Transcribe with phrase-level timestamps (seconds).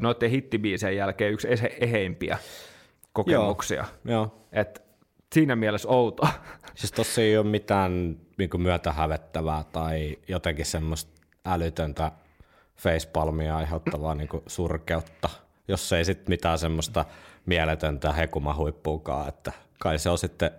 [0.00, 1.48] noiden hittibiisien jälkeen yksi
[1.80, 2.38] eheimpiä
[3.12, 3.84] kokemuksia.
[4.04, 4.46] Joo, joo.
[4.52, 4.82] Et
[5.32, 6.28] siinä mielessä outo.
[6.74, 12.12] Siis tossa ei ole mitään niin myötähävettävää tai jotenkin semmoista älytöntä
[12.76, 15.28] facepalmia aiheuttavaa niin surkeutta,
[15.68, 17.04] jos ei sitten mitään semmoista
[17.46, 20.50] mieletöntä hekumahuippuukaan, että kai se on sitten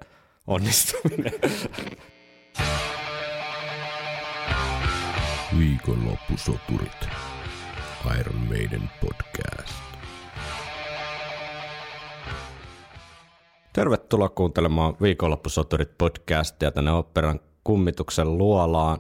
[0.48, 1.34] onnistuminen.
[5.60, 7.08] Viikonloppusoturit.
[8.12, 9.74] Iron Maiden podcast.
[13.74, 19.00] Tervetuloa kuuntelemaan Viikonloppusoturit podcastia tänne operan kummituksen luolaan.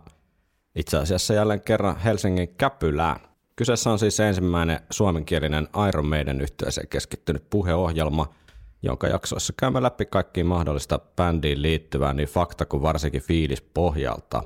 [0.76, 3.20] Itse asiassa jälleen kerran Helsingin Käpylään.
[3.56, 8.34] Kyseessä on siis ensimmäinen suomenkielinen Iron Maiden yhteiseen keskittynyt puheohjelma,
[8.82, 14.44] jonka jaksoissa käymme läpi kaikkiin mahdollista bändiin liittyvää niin fakta kuin varsinkin fiilis pohjalta.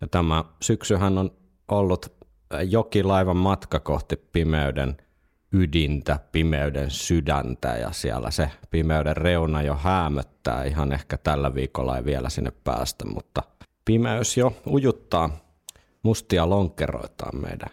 [0.00, 1.30] Ja tämä syksyhän on
[1.68, 2.13] ollut
[2.62, 4.96] jokilaivan matka kohti pimeyden
[5.52, 12.04] ydintä, pimeyden sydäntä ja siellä se pimeyden reuna jo häämöttää ihan ehkä tällä viikolla ei
[12.04, 13.42] vielä sinne päästä, mutta
[13.84, 15.30] pimeys jo ujuttaa
[16.02, 17.70] mustia lonkeroitaan meidän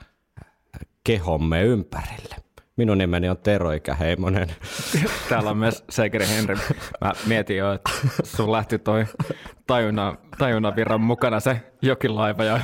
[1.04, 2.36] kehomme ympärille.
[2.78, 4.48] Minun nimeni on Tero Ikäheimonen.
[5.30, 6.56] Täällä on myös Seikeri Henri.
[7.02, 7.92] Mä mietin jo, että
[8.24, 9.06] sun lähti toi
[9.68, 12.60] tajunnan, tajunnan virran mukana se jokilaiva ja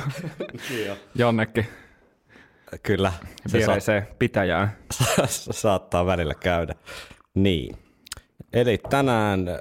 [1.14, 1.66] jonnekin
[2.82, 3.12] Kyllä.
[3.46, 4.76] Se viereiseen sa- pitäjään.
[5.50, 6.74] saattaa välillä käydä.
[7.34, 7.76] Niin.
[8.52, 9.56] Eli tänään äh,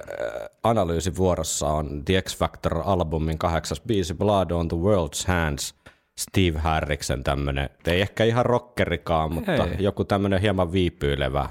[0.63, 5.75] analyysivuorossa on The X Factor-albumin kahdeksas biisi Blood on the World's Hands.
[6.19, 9.75] Steve Harriksen tämmönen, ei ehkä ihan rockerikaan, mutta ei.
[9.79, 11.49] joku tämmönen hieman viipyilevä.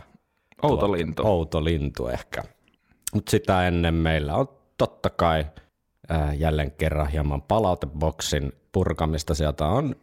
[0.63, 1.27] Outo lintu.
[1.27, 2.43] Outo lintu ehkä.
[3.15, 5.47] Mutta sitä ennen meillä on totta kai
[6.11, 9.35] äh, jälleen kerran hieman palauteboksin purkamista.
[9.35, 9.97] Sieltä on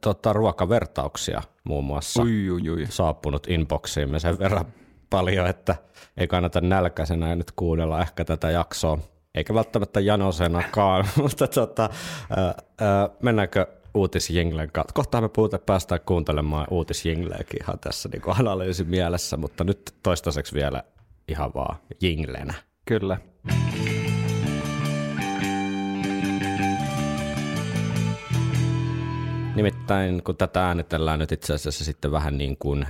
[0.00, 2.86] tota, ruokavertauksia muun muassa ui, ui, ui.
[2.90, 4.64] saapunut inboxiimme sen verran
[5.10, 5.76] paljon, että
[6.16, 8.98] ei kannata nälkäisenä nyt kuunnella ehkä tätä jaksoa,
[9.34, 11.90] eikä välttämättä janosenakaan, mutta tota,
[12.36, 14.94] ää, ää, mennäänkö uutisjinglen kautta.
[14.94, 20.82] Kohta me puhuta, päästään kuuntelemaan uutisjingleäkin ihan tässä niin analyysin mielessä, mutta nyt toistaiseksi vielä
[21.28, 22.54] ihan vaan jinglenä.
[22.84, 23.18] Kyllä.
[29.54, 32.86] Nimittäin kun tätä äänitellään nyt itse asiassa sitten vähän niin kuin,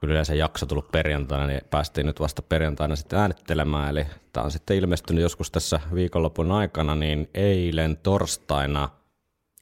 [0.00, 3.90] kun yleensä jakso tullut perjantaina, niin päästiin nyt vasta perjantaina sitten äänittelemään.
[3.90, 8.88] Eli tämä on sitten ilmestynyt joskus tässä viikonlopun aikana, niin eilen torstaina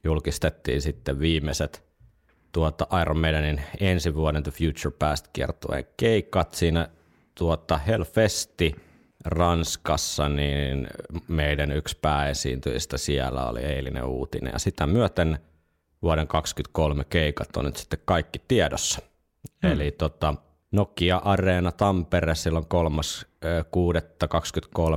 [0.05, 1.85] julkistettiin sitten viimeiset
[2.53, 6.55] tuota Iron Maidenin ensi vuoden The Future Past kiertueen keikat.
[6.55, 6.89] Siinä
[7.35, 8.77] tuota Hellfesti
[9.25, 10.87] Ranskassa, niin
[11.29, 14.53] meidän yksi pääesiintyjistä siellä oli eilinen uutinen.
[14.53, 15.39] Ja sitä myöten
[16.03, 19.03] vuoden 2023 keikat on nyt sitten kaikki tiedossa.
[19.63, 19.73] Hmm.
[19.73, 20.35] Eli tota,
[20.73, 22.71] Nokia Areena Tampere silloin 3.6.23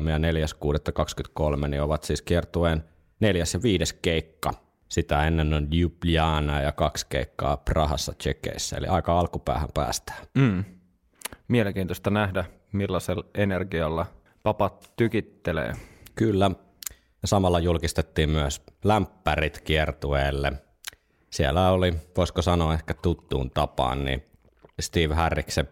[0.10, 2.84] ja 4.6.23 niin ovat siis kiertueen
[3.20, 4.54] neljäs ja viides keikka.
[4.90, 10.26] Sitä ennen on Ljubljana ja kaksi keikkaa Prahassa Tsekeissä, eli aika alkupäähän päästään.
[10.38, 10.64] Mm.
[11.48, 14.06] Mielenkiintoista nähdä, millaisella energialla
[14.46, 15.74] papat tykittelee.
[16.16, 16.52] Kyllä.
[17.22, 20.54] Ja samalla julkistettiin myös lämpärit kiertueelle.
[21.30, 24.24] Siellä oli, voisiko sanoa ehkä tuttuun tapaan, niin
[24.82, 25.70] Steve Harriksen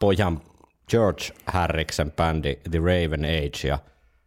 [0.00, 0.40] pojan
[0.88, 3.78] George Harriksen bändi The Raven Age ja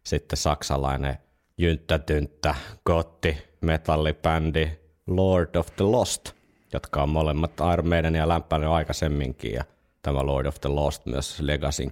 [0.04, 1.18] sitten saksalainen
[1.58, 2.54] jynttätynttä
[2.86, 4.70] gotti metallibändi
[5.06, 6.32] Lord of the Lost,
[6.72, 9.52] jotka on molemmat Iron Maiden ja lämpäinen aikaisemminkin.
[9.52, 9.64] Ja
[10.02, 11.82] tämä Lord of the Lost myös Legacy,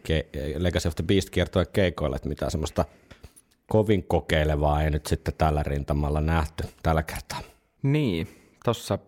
[0.56, 2.84] Legacy of the Beast kiertojen keikoille, että mitä semmoista
[3.66, 7.41] kovin kokeilevaa ei nyt sitten tällä rintamalla nähty tällä kertaa.
[7.82, 8.28] Niin,
[8.64, 8.98] tuossa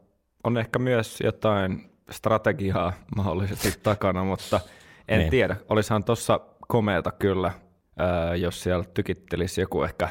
[0.44, 4.60] on ehkä myös jotain strategiaa mahdollisesti takana, mutta
[5.08, 5.30] en niin.
[5.30, 5.56] tiedä.
[5.68, 7.52] Olisihan tuossa komeata kyllä,
[8.40, 10.08] jos siellä tykittelisi joku ehkä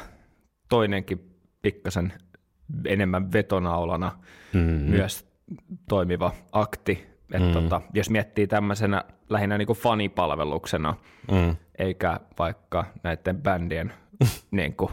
[0.68, 2.12] toinenkin pikkasen
[2.86, 4.18] enemmän vetonaulana
[4.52, 4.90] mm-hmm.
[4.90, 5.26] myös
[5.88, 7.52] toimiva akti, et mm.
[7.52, 10.94] tota, jos miettii tämmöisenä lähinnä niin kuin fanipalveluksena,
[11.30, 11.56] mm.
[11.78, 13.92] eikä vaikka näiden bändien
[14.50, 14.90] niin kuin,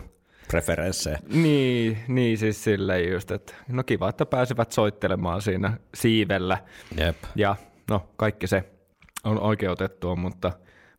[0.47, 1.19] preferenssejä.
[1.33, 6.57] Niin, niin siis silleen just, että no kiva, että pääsevät soittelemaan siinä siivellä.
[6.97, 7.17] Jep.
[7.35, 7.55] Ja
[7.89, 8.63] no kaikki se
[9.23, 10.51] on oikeutettua, mutta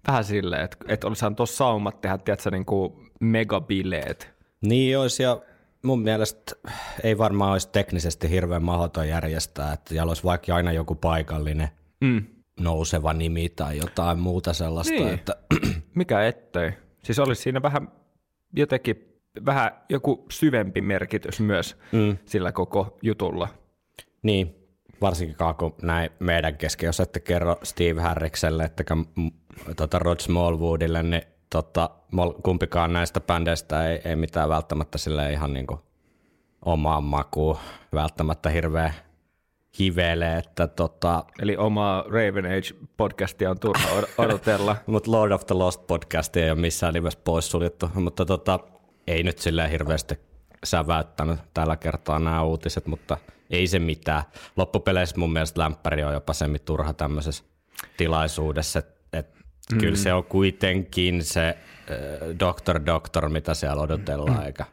[0.07, 4.35] vähän silleen, että, että olisihan tuossa saumat tehdä, tiedätkö, niin kuin megabileet.
[4.61, 5.41] Niin olisi, ja
[5.83, 6.57] mun mielestä
[7.03, 11.69] ei varmaan olisi teknisesti hirveän mahdoton järjestää, että siellä olisi vaikka aina joku paikallinen
[12.01, 12.25] mm.
[12.61, 14.95] nouseva nimi tai jotain muuta sellaista.
[14.95, 15.15] Niin.
[15.15, 15.37] Että...
[15.95, 16.73] Mikä ettei.
[17.03, 17.89] Siis olisi siinä vähän
[18.57, 19.09] jotenkin
[19.47, 22.17] vähän joku syvempi merkitys myös mm.
[22.25, 23.49] sillä koko jutulla.
[24.23, 24.55] Niin,
[25.01, 28.85] varsinkin kun näin meidän kesken, jos ette kerro Steve Harrikselle, että
[29.77, 31.91] tota Rod Smallwoodille, niin tota,
[32.43, 35.81] kumpikaan näistä bändeistä ei, ei mitään välttämättä sille ihan niinku
[36.65, 37.57] omaan makuun
[37.93, 38.93] välttämättä hirveä
[39.79, 41.25] hivele, että tota...
[41.43, 44.77] Eli oma Raven Age podcastia on turha odotella.
[44.87, 48.61] mutta Lord of the Lost podcastia ei ole missään nimessä poissuljettu, mutta tota,
[49.07, 50.19] ei nyt silleen hirveästi
[50.65, 53.17] säväyttänyt tällä kertaa nämä uutiset, mutta
[53.51, 54.23] ei se mitään.
[54.57, 57.45] Loppupeleissä mun mielestä lämpäri on jopa semmi turha tämmöisessä
[57.97, 58.98] tilaisuudessa, että et
[59.73, 59.79] mm.
[59.79, 61.57] kyllä se on kuitenkin se äh,
[62.41, 64.65] Doctor Doctor, mitä siellä odotellaan, eikä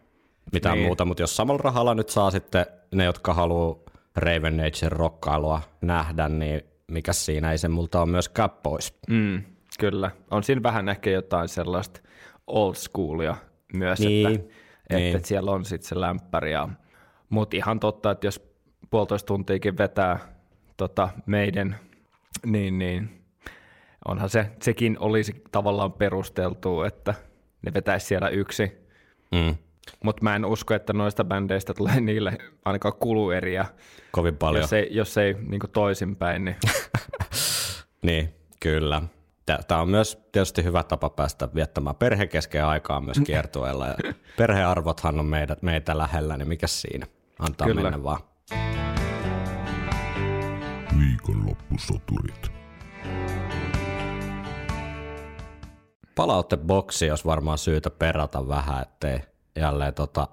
[0.51, 0.85] mitään niin.
[0.85, 2.65] muuta, mutta jos samalla rahalla nyt saa sitten
[2.95, 3.75] ne, jotka haluaa
[4.15, 6.61] Raven Nature rokkailua nähdä, niin
[6.91, 8.31] mikä siinä ei se multa ole myös
[8.63, 8.93] pois.
[9.09, 9.43] Mm,
[9.79, 10.11] kyllä.
[10.31, 12.01] On siinä vähän ehkä jotain sellaista
[12.47, 13.35] old schoolia
[13.73, 14.49] myös, niin, että,
[14.97, 15.15] niin.
[15.15, 16.51] että siellä on sitten se lämpäri.
[17.29, 18.55] Mutta ihan totta, että jos
[18.89, 20.19] puolitoista tuntiakin vetää
[20.77, 21.75] tota, meidän,
[22.45, 23.24] niin, niin
[24.05, 27.13] onhan se, sekin olisi tavallaan perusteltu, että
[27.61, 28.71] ne vetäisi siellä yksi.
[29.31, 29.55] Mm.
[30.03, 33.65] Mutta mä en usko, että noista bändeistä tulee niille ainakaan kulueriä.
[34.11, 34.61] Kovin paljon.
[34.61, 36.45] Jos ei, jos ei niin toisinpäin.
[36.45, 36.55] Niin.
[38.07, 39.01] niin, kyllä.
[39.67, 43.87] Tämä on myös tietysti hyvä tapa päästä viettämään perhekeskeä aikaa myös kiertueella.
[43.87, 43.95] Ja
[44.37, 47.07] perhearvothan on meidät, meitä lähellä, niin mikä siinä?
[47.39, 47.81] Antaa Kyllä.
[47.81, 48.19] mennä vaan.
[50.99, 52.54] Viikonloppusoturit.
[56.15, 59.19] Palauteboksi olisi varmaan syytä perata vähän, ettei
[59.55, 60.27] jälleen tota,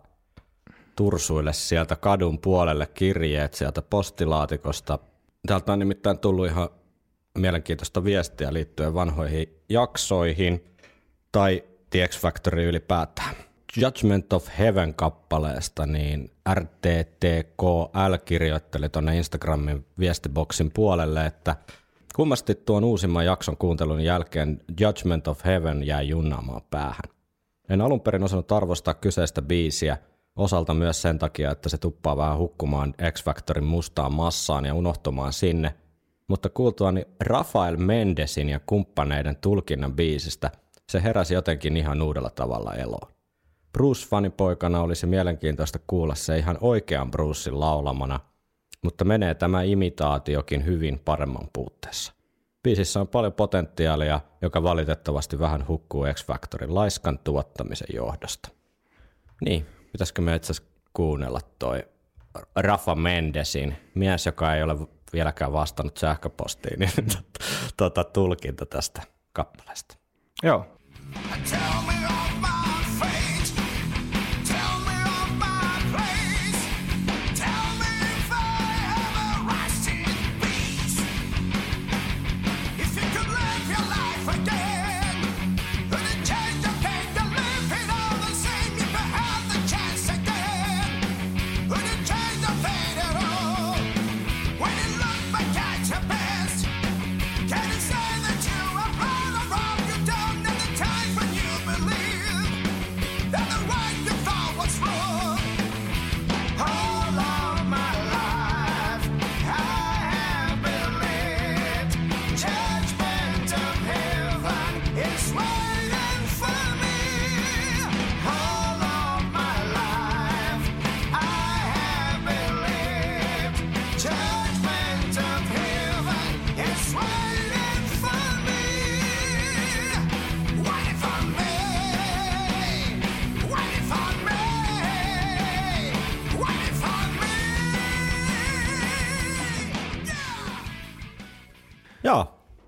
[0.96, 4.98] tursuille sieltä kadun puolelle kirjeet sieltä postilaatikosta.
[5.46, 6.68] Täältä on nimittäin tullut ihan
[7.38, 10.64] mielenkiintoista viestiä liittyen vanhoihin jaksoihin
[11.32, 13.34] tai The X Factory ylipäätään.
[13.76, 21.56] Judgment of Heaven-kappaleesta, niin RTTKL kirjoitteli tuonne Instagramin viestiboksin puolelle, että
[22.14, 27.04] kummasti tuon uusimman jakson kuuntelun jälkeen Judgment of Heaven jäi junnaamaan päähän.
[27.68, 29.98] En alun perin osannut arvostaa kyseistä biisiä,
[30.36, 35.74] osalta myös sen takia, että se tuppaa vähän hukkumaan X-Factorin mustaan massaan ja unohtumaan sinne,
[36.28, 40.50] mutta kuultuani Rafael Mendesin ja kumppaneiden tulkinnan biisistä,
[40.88, 43.12] se heräsi jotenkin ihan uudella tavalla eloon.
[43.78, 48.20] Bruce-fanipoikana olisi mielenkiintoista kuulla se ihan oikean Brucein laulamana,
[48.82, 52.12] mutta menee tämä imitaatiokin hyvin paremman puutteessa.
[52.62, 58.48] Biisissä on paljon potentiaalia, joka valitettavasti vähän hukkuu X-Factorin laiskan tuottamisen johdosta.
[59.44, 60.52] Niin, pitäisikö me itse
[60.92, 61.84] kuunnella toi
[62.56, 64.76] Rafa Mendesin, mies, joka ei ole
[65.12, 66.92] vieläkään vastannut sähköpostiin, niin
[67.76, 69.02] tuota, tulkinta tästä
[69.32, 69.96] kappaleesta.
[70.42, 70.66] Joo.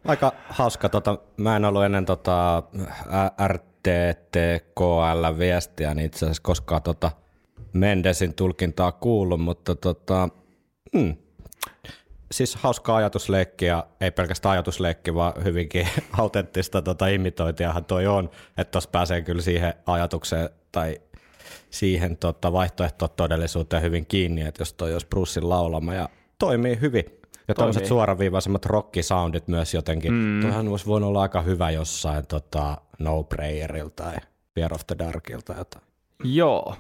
[0.04, 0.88] Aika hauska.
[0.88, 2.62] Tota, mä en ollut ennen tota,
[3.46, 7.11] RTTKL-viestiä niin itse asiassa koskaan tota
[7.73, 10.28] Mendesin tulkintaa kuullut, mutta tota,
[10.99, 11.16] hmm,
[12.32, 18.70] siis hauska ajatusleikki ja ei pelkästään ajatusleikki, vaan hyvinkin autenttista tota imitointiahan toi on, että
[18.70, 21.00] tuossa pääsee kyllä siihen ajatukseen tai
[21.70, 26.08] siihen tota vaihtoehtotodellisuuteen hyvin kiinni, että jos toi olisi Brucein laulama ja
[26.38, 27.24] toimii hyvin.
[27.48, 30.12] Ja tämmöiset suoraviivaisemmat rockisoundit myös jotenkin.
[30.12, 30.40] Mm.
[30.40, 34.14] Tuohan olisi voinut olla aika hyvä jossain tota, No Prayerilla tai
[34.54, 35.84] Fear of the Darkilta jotain.
[36.24, 36.76] Joo,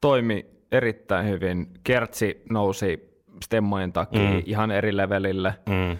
[0.00, 1.70] toimi erittäin hyvin.
[1.84, 4.42] Kertsi nousi stemmojen takia mm.
[4.46, 5.54] ihan eri levelille.
[5.68, 5.98] Mm.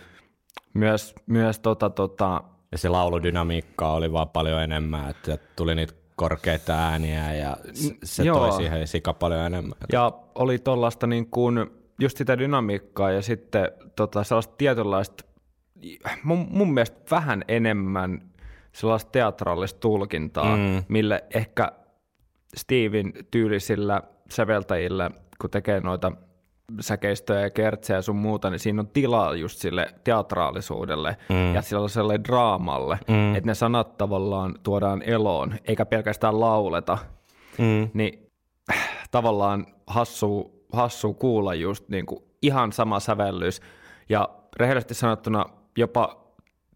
[0.74, 2.42] Myös, myös tota, tota...
[2.72, 7.56] Ja se lauludynamiikka oli vaan paljon enemmän, että tuli niitä korkeita ääniä ja
[8.04, 8.38] se Joo.
[8.38, 9.78] toi siihen sika paljon enemmän.
[9.92, 11.70] Ja oli tuollaista niin kuin
[12.00, 15.24] just sitä dynamiikkaa ja sitten tota, sellaista tietynlaista,
[16.22, 18.22] mun, mun mielestä vähän enemmän
[18.72, 20.84] sellaista teatraalista tulkintaa, mm.
[20.88, 21.72] mille ehkä
[22.56, 26.12] Steven tyylisillä säveltäjillä, kun tekee noita
[26.80, 31.54] säkeistöjä ja kertsejä ja sun muuta, niin siinä on tilaa just sille teatraalisuudelle mm.
[31.54, 33.34] ja sellaiselle draamalle, mm.
[33.34, 36.98] että ne sanat tavallaan tuodaan eloon, eikä pelkästään lauleta.
[37.58, 37.90] Mm.
[37.94, 38.30] Niin
[39.10, 43.60] tavallaan hassu, hassu kuulla just niin kuin ihan sama sävellys.
[44.08, 46.22] Ja rehellisesti sanottuna jopa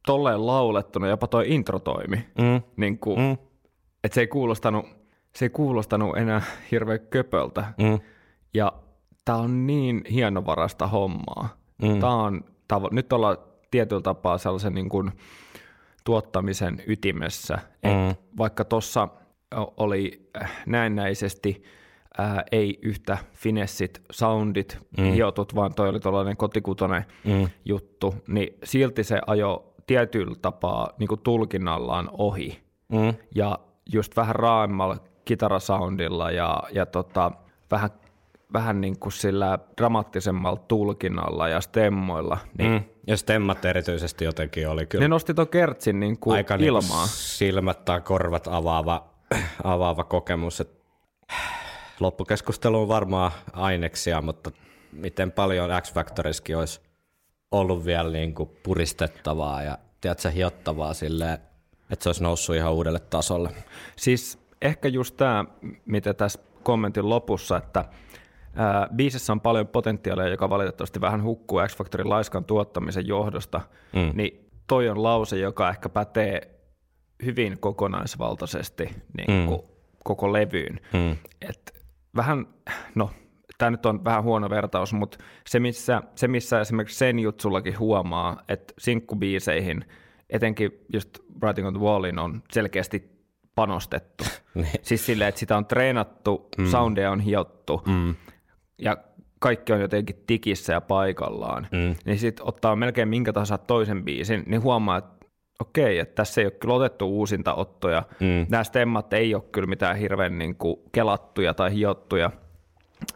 [0.06, 2.16] tolleen laulettuna jopa toi intro toimi.
[2.16, 2.62] Mm.
[2.76, 3.32] Niin kuin, mm.
[4.04, 4.86] Että se ei kuulostanut,
[5.34, 7.64] se ei kuulostanut enää hirveän köpöltä.
[7.78, 8.00] Mm.
[8.54, 8.72] Ja
[9.24, 11.48] tämä on niin hienovarasta hommaa.
[11.82, 12.00] Mm.
[12.00, 13.36] Tää on, tavo- nyt ollaan
[13.70, 15.12] tietyllä tapaa sellaisen niin kuin
[16.04, 17.58] tuottamisen ytimessä.
[17.84, 18.10] Mm.
[18.10, 19.08] Et vaikka tuossa
[19.76, 20.30] oli
[20.66, 21.62] näennäisesti
[22.18, 25.04] ää, ei yhtä finessit, soundit, mm.
[25.04, 27.48] hiotut, vaan toi oli tuollainen kotikutonen mm.
[27.64, 32.60] juttu, niin silti se ajo tietyllä tapaa niin kuin tulkinnallaan ohi.
[32.88, 33.14] Mm.
[33.34, 33.58] Ja
[33.92, 37.30] just vähän raaemmalla kitarasoundilla ja, ja tota,
[37.70, 37.90] vähän
[38.52, 42.38] vähän niin kuin sillä dramaattisemmalla tulkinnalla ja stemmoilla.
[42.58, 42.82] Niin mm.
[43.06, 45.04] Ja stemmat erityisesti jotenkin oli kyllä.
[45.04, 47.02] Ne nosti tuon kertsin niin kuin aika ilmaa.
[47.02, 49.04] Niin silmät tai korvat avaava,
[49.64, 50.60] avaava kokemus.
[50.60, 50.70] Et
[52.00, 54.50] loppukeskustelu on varmaan aineksia, mutta
[54.92, 56.80] miten paljon X-Factoriskin olisi
[57.50, 61.38] ollut vielä niin kuin puristettavaa ja tiedätkö, hiottavaa silleen,
[61.90, 63.50] että se olisi noussut ihan uudelle tasolle.
[63.96, 65.44] Siis ehkä just tämä,
[65.86, 67.84] mitä tässä kommentin lopussa, että
[68.58, 73.60] Ää, biisissä on paljon potentiaalia, joka valitettavasti vähän hukkuu X-Factorin laiskan tuottamisen johdosta,
[73.92, 74.10] mm.
[74.14, 76.50] niin toi on lause, joka ehkä pätee
[77.24, 78.84] hyvin kokonaisvaltaisesti
[79.16, 79.58] niin mm.
[80.04, 80.80] koko levyyn.
[80.92, 81.16] Mm.
[81.40, 81.75] Et
[82.16, 82.46] vähän,
[82.94, 83.10] no
[83.58, 88.42] tämä nyt on vähän huono vertaus, mutta se missä, se missä esimerkiksi sen jutsullakin huomaa,
[88.48, 89.84] että sinkkubiiseihin,
[90.30, 93.10] etenkin just Writing on the Wallin on selkeästi
[93.54, 94.24] panostettu.
[94.56, 94.68] Niin.
[94.82, 96.66] siis silleen, että sitä on treenattu, mm.
[96.66, 98.14] soundia on hiottu, mm
[98.78, 98.96] ja
[99.38, 101.94] kaikki on jotenkin tikissä ja paikallaan, mm.
[102.04, 105.15] niin sitten ottaa melkein minkä tahansa toisen biisin, niin huomaa, että
[105.60, 108.02] okei, että tässä ei ole kyllä otettu uusinta ottoja.
[108.20, 108.46] Mm.
[108.48, 112.30] Nämä stemmat ei ole kyllä mitään hirveän niin kuin kelattuja tai hiottuja.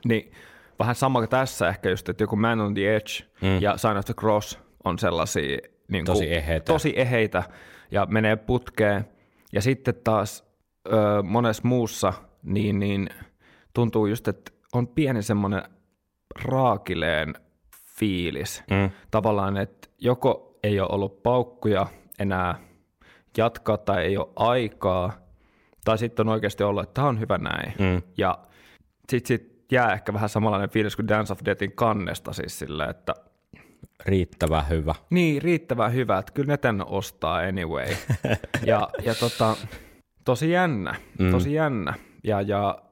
[0.04, 0.32] Niin
[0.78, 3.61] vähän sama kuin tässä ehkä just, että joku Man on the Edge mm.
[3.61, 6.73] ja Sign of the Cross on sellaisia niin kuin, tosi, eheitä.
[6.73, 7.42] tosi eheitä
[7.90, 9.04] ja menee putkeen.
[9.52, 10.44] Ja sitten taas
[10.87, 13.09] ö, monessa muussa niin, niin
[13.75, 15.62] tuntuu just, että on pieni semmoinen
[16.44, 17.35] raakileen
[17.99, 18.62] fiilis.
[18.70, 18.90] Mm.
[19.11, 21.87] Tavallaan, että joko ei ole ollut paukkuja
[22.20, 22.58] enää
[23.36, 25.12] jatkaa tai ei ole aikaa,
[25.84, 27.72] tai sitten on oikeasti ollut, että tämä on hyvä näin.
[27.78, 28.02] Mm.
[28.18, 28.38] Ja
[29.08, 33.14] sitten sit jää ehkä vähän samanlainen fiilis kuin Dance of Deathin kannesta siis sille, että
[34.06, 34.94] Riittävän hyvä.
[35.10, 37.86] Niin, riittävän hyvä, että kyllä ne tänne ostaa anyway.
[38.64, 39.56] ja, ja tota,
[40.24, 41.30] tosi jännä, mm.
[41.30, 41.94] tosi jännä.
[42.24, 42.82] Ja, ja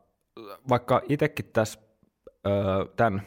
[0.68, 1.80] vaikka itsekin tässä
[2.97, 3.23] tämän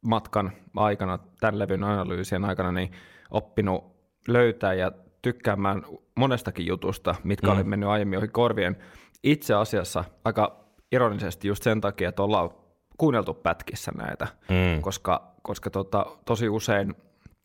[0.00, 2.92] matkan aikana, tämän levyn analyysien aikana, niin
[3.30, 3.84] oppinut
[4.28, 4.92] löytää ja
[5.22, 5.82] tykkäämään
[6.14, 7.52] monestakin jutusta, mitkä mm.
[7.52, 8.76] oli mennyt aiemmin ohi korvien.
[9.22, 12.50] Itse asiassa aika ironisesti just sen takia, että ollaan
[12.98, 14.80] kuunneltu pätkissä näitä, mm.
[14.80, 16.94] koska, koska tota, tosi usein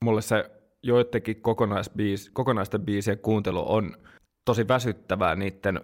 [0.04, 0.52] mulle se
[0.84, 3.98] joidenkin kokonaisbiis, kokonaisten biisien kuuntelu on
[4.46, 5.82] tosi väsyttävää niiden,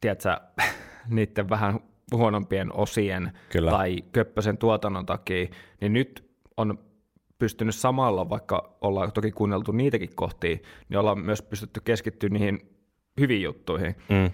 [0.00, 0.36] tiedätkö,
[1.08, 1.80] niiden vähän
[2.12, 3.70] huonompien osien Kyllä.
[3.70, 5.46] tai köppösen tuotannon takia,
[5.80, 6.78] niin nyt on
[7.38, 10.56] pystynyt samalla, vaikka ollaan toki kuunneltu niitäkin kohtia,
[10.88, 12.76] niin ollaan myös pystytty keskittyä niihin
[13.20, 13.96] hyviin juttuihin.
[14.08, 14.30] Mm.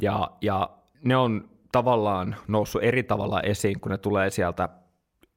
[0.00, 0.70] Ja, ja
[1.04, 4.68] ne on tavallaan noussut eri tavalla esiin, kun ne tulee sieltä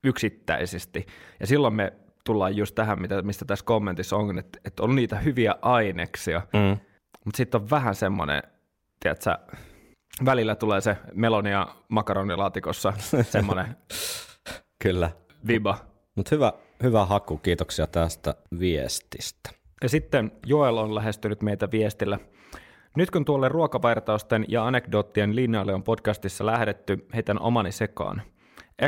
[0.03, 1.05] yksittäisesti.
[1.39, 1.93] Ja silloin me
[2.23, 6.77] tullaan just tähän, mitä, mistä tässä kommentissa on, että, että on niitä hyviä aineksia, mm.
[7.25, 8.43] mutta sitten on vähän semmoinen,
[8.99, 9.37] tiedätkö,
[10.25, 12.93] välillä tulee se melonia makaronilaatikossa
[13.23, 13.75] semmoinen
[14.83, 15.11] Kyllä.
[15.47, 15.77] viba.
[16.15, 16.53] Mutta hyvä,
[16.83, 19.49] hyvä haku, kiitoksia tästä viestistä.
[19.83, 22.19] Ja sitten Joel on lähestynyt meitä viestillä.
[22.97, 28.21] Nyt kun tuolle ruokavertausten ja anekdoottien linjalle on podcastissa lähdetty, heitän omani sekaan.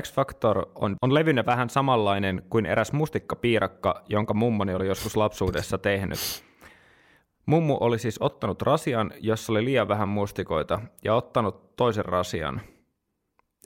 [0.02, 6.20] X-Factor on, on levyne vähän samanlainen kuin eräs mustikkapiirakka, jonka mummoni oli joskus lapsuudessa tehnyt.
[7.46, 12.62] Mummu oli siis ottanut rasian, jossa oli liian vähän mustikoita, ja ottanut toisen rasian.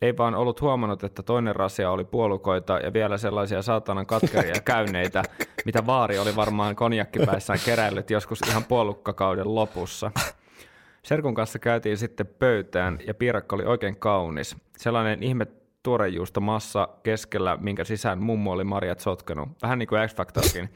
[0.01, 5.23] Ei vaan ollut huomannut, että toinen rasia oli puolukoita ja vielä sellaisia saatanan katkeria käyneitä,
[5.65, 10.11] mitä vaari oli varmaan konjakkipäissään keräillyt joskus ihan puolukkakauden lopussa.
[11.03, 14.57] Serkun kanssa käytiin sitten pöytään ja piirakka oli oikein kaunis.
[14.77, 15.47] Sellainen ihme
[15.83, 19.49] tuorejuusto massa keskellä, minkä sisään mummo oli marjat sotkenut.
[19.61, 20.69] Vähän niin kuin X Factorkin.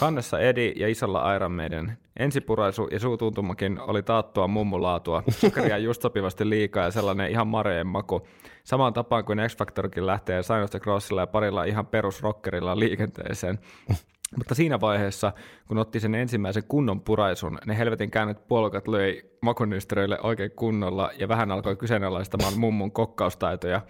[0.00, 1.98] Kannessa Edi ja isolla Iron Maiden.
[2.18, 5.22] Ensipuraisu ja suutuntumakin oli taattua mummulaatua.
[5.30, 8.26] Sokeria just sopivasti liikaa ja sellainen ihan mareen maku.
[8.66, 13.58] Samaan tapaan kuin X Factorkin lähtee Sainosta Crossilla ja parilla ihan perusrockerilla liikenteeseen.
[14.36, 15.32] Mutta siinä vaiheessa,
[15.68, 21.28] kun otti sen ensimmäisen kunnon puraisun, ne helvetin käännet puolukat löi makunystyröille oikein kunnolla ja
[21.28, 23.80] vähän alkoi kyseenalaistamaan mummun kokkaustaitoja.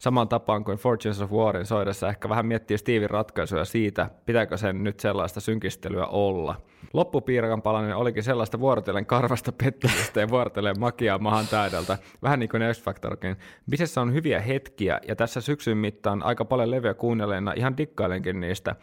[0.00, 4.84] Samaan tapaan kuin Fortunes of Warin soidessa ehkä vähän miettii Steven ratkaisuja siitä, pitääkö sen
[4.84, 6.54] nyt sellaista synkistelyä olla.
[6.92, 12.62] Loppupiirakan palanen olikin sellaista vuorotellen karvasta pettymystä ja vuorotellen makiaa mahan täydeltä, vähän niin kuin
[12.72, 13.36] X Factorkin.
[13.70, 18.76] Bisessä on hyviä hetkiä ja tässä syksyn mittaan aika paljon levyä kuunnelleena ihan dikkailenkin niistä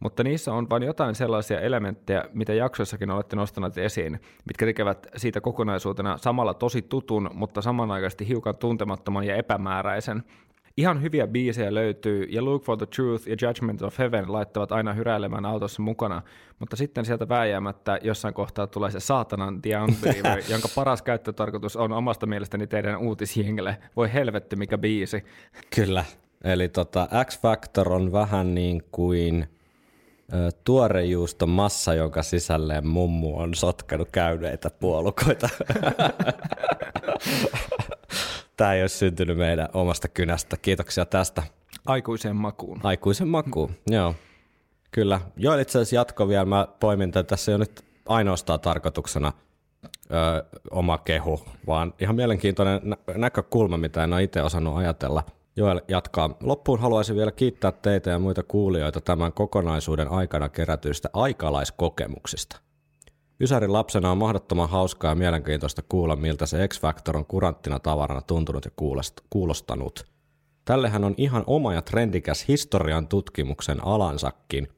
[0.00, 5.40] mutta niissä on vain jotain sellaisia elementtejä, mitä jaksoissakin olette nostaneet esiin, mitkä tekevät siitä
[5.40, 10.22] kokonaisuutena samalla tosi tutun, mutta samanaikaisesti hiukan tuntemattoman ja epämääräisen.
[10.76, 14.92] Ihan hyviä biisejä löytyy, ja Look for the Truth ja Judgment of Heaven laittavat aina
[14.92, 16.22] hyräilemään autossa mukana,
[16.58, 21.92] mutta sitten sieltä vääjäämättä jossain kohtaa tulee se saatanan The Unbeliever, jonka paras käyttötarkoitus on
[21.92, 23.76] omasta mielestäni teidän uutisjengelle.
[23.96, 25.24] Voi helvetti, mikä biisi.
[25.76, 26.04] Kyllä,
[26.44, 29.48] eli tota, X Factor on vähän niin kuin
[30.64, 35.48] tuorejuuston massa, jonka sisälleen mummu on sotkenut käyneitä puolukoita.
[38.56, 40.56] Tämä ei ole syntynyt meidän omasta kynästä.
[40.56, 41.42] Kiitoksia tästä.
[41.86, 42.80] Aikuisen makuun.
[42.82, 44.14] Aikuisen makuun, joo.
[44.90, 45.20] Kyllä.
[45.36, 46.44] Joo, itse asiassa jatko vielä.
[46.44, 49.32] Mä poimin, että tässä ei ole nyt ainoastaan tarkoituksena
[49.84, 55.22] ö, oma kehu, vaan ihan mielenkiintoinen nä- näkökulma, mitä en ole itse osannut ajatella–
[55.56, 56.36] Joel jatkaa.
[56.42, 62.60] Loppuun haluaisin vielä kiittää teitä ja muita kuulijoita tämän kokonaisuuden aikana kerätyistä aikalaiskokemuksista.
[63.44, 68.64] Ysärin lapsena on mahdottoman hauskaa ja mielenkiintoista kuulla, miltä se X-Factor on kuranttina tavarana tuntunut
[68.64, 68.70] ja
[69.30, 70.06] kuulostanut.
[70.64, 74.68] Tällehän on ihan oma ja trendikäs historian tutkimuksen alansakin,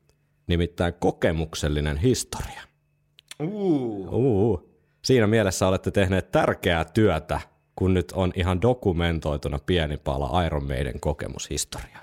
[0.47, 2.63] nimittäin kokemuksellinen historia.
[3.43, 4.09] Uh.
[4.13, 4.69] Uh.
[5.03, 7.41] Siinä mielessä olette tehneet tärkeää työtä
[7.77, 12.03] kun nyt on ihan dokumentoituna pieni pala Iron Maiden kokemushistoriaa.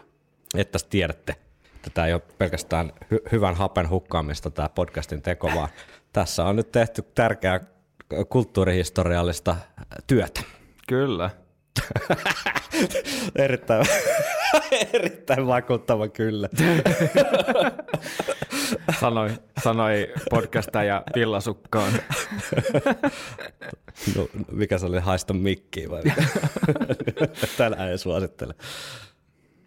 [0.55, 1.35] Että tiedätte,
[1.75, 5.69] että tämä ei ole pelkästään hy- hyvän hapen hukkaamista tämä podcastin teko, vaan
[6.13, 7.59] tässä on nyt tehty tärkeää
[8.29, 9.55] kulttuurihistoriallista
[10.07, 10.41] työtä.
[10.87, 11.29] Kyllä.
[13.35, 13.85] erittäin,
[14.93, 16.49] erittäin vakuuttava kyllä.
[18.99, 19.29] sanoi,
[19.63, 21.93] sanoi podcastaja Villasukkaan.
[24.15, 26.23] No, mikä se oli, haista mikkiä vai mikä?
[27.57, 28.53] Tänään ei suosittele.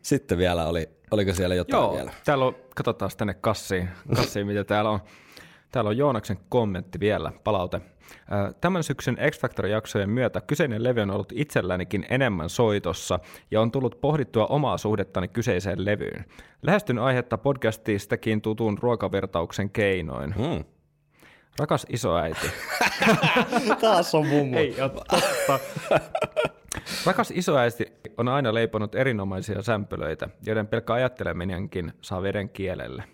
[0.02, 2.12] Sitten vielä oli, oliko siellä jotain Joo, vielä?
[2.24, 5.00] täällä on, katsotaan tänne kassiin, kassiin mitä täällä on.
[5.76, 7.80] Täällä on Joonaksen kommentti vielä, palaute.
[8.60, 13.18] Tämän syksyn X Factor-jaksojen myötä kyseinen levy on ollut itsellänikin enemmän soitossa
[13.50, 16.24] ja on tullut pohdittua omaa suhdettani kyseiseen levyyn.
[16.62, 20.34] Lähestyn aihetta podcastistakin tutun ruokavertauksen keinoin.
[20.34, 20.64] Hmm.
[21.58, 22.46] Rakas isoäiti.
[23.80, 24.58] Taas on mummo.
[24.58, 25.58] Ei ole totta.
[27.06, 33.04] Rakas isoäiti on aina leiponut erinomaisia sämpylöitä, joiden pelkkä ajatteleminenkin saa veden kielelle.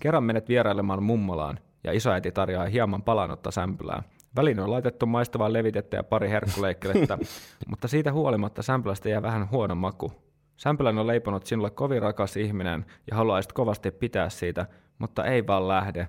[0.00, 4.02] Kerran menet vierailemaan mummolaan, ja isoäiti tarjoaa hieman palannutta sämpylää.
[4.36, 7.18] Väliin on laitettu maistavaa levitettä ja pari herkkuleikkelettä,
[7.70, 10.12] mutta siitä huolimatta sämpylästä jää vähän huono maku.
[10.56, 14.66] Sämpylän on leiponut sinulle kovin rakas ihminen ja haluaisit kovasti pitää siitä,
[14.98, 16.08] mutta ei vaan lähde.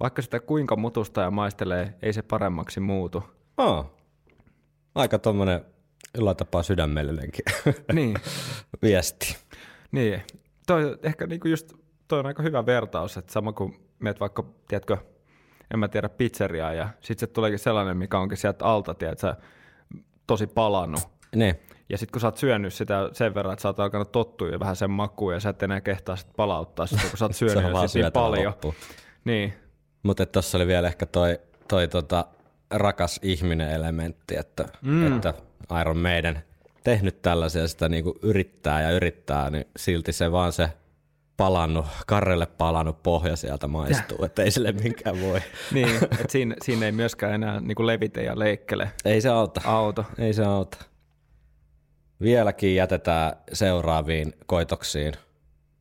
[0.00, 3.24] Vaikka sitä kuinka mutusta ja maistelee, ei se paremmaksi muutu.
[3.56, 4.00] Oh.
[4.94, 5.64] Aika tommonen
[6.14, 7.44] jollain tapaa sydämellinenkin
[7.92, 8.16] niin.
[8.82, 9.36] viesti.
[9.92, 10.22] Niin.
[10.66, 11.72] Toi, ehkä niinku just,
[12.08, 14.96] toi on aika hyvä vertaus, että sama kuin meet vaikka, tiedätkö,
[15.74, 19.34] en mä tiedä, pizzeriaa ja sitten se tuleekin sellainen, mikä onkin sieltä alta, tiedätkö,
[20.26, 21.00] tosi palannut.
[21.34, 21.60] Niin.
[21.88, 24.60] Ja sitten kun sä oot syönyt sitä sen verran, että sä oot alkanut tottua jo
[24.60, 27.70] vähän sen makuun ja sä et enää kehtaa sit palauttaa sitä, kun sä oot syönyt
[27.70, 28.46] jo sit niin paljon.
[28.46, 28.74] Loppuun.
[29.24, 29.52] Niin.
[30.02, 32.26] Mutta tuossa oli vielä ehkä toi, toi tota,
[32.70, 35.16] rakas ihminen elementti, että, mm.
[35.16, 35.34] että
[35.80, 36.42] Iron Maiden
[36.84, 40.68] tehnyt tällaisia, sitä niinku yrittää ja yrittää, niin silti se vaan se
[41.40, 45.40] palannut, karrelle palannut pohja sieltä maistuu, että ei sille minkään voi.
[45.74, 48.90] niin, että siinä, siinä ei myöskään enää niin kuin levite ja leikkele.
[49.04, 49.60] Ei se auta.
[49.64, 50.04] Auto.
[50.18, 50.78] Ei se auta.
[52.22, 55.12] Vieläkin jätetään seuraaviin koitoksiin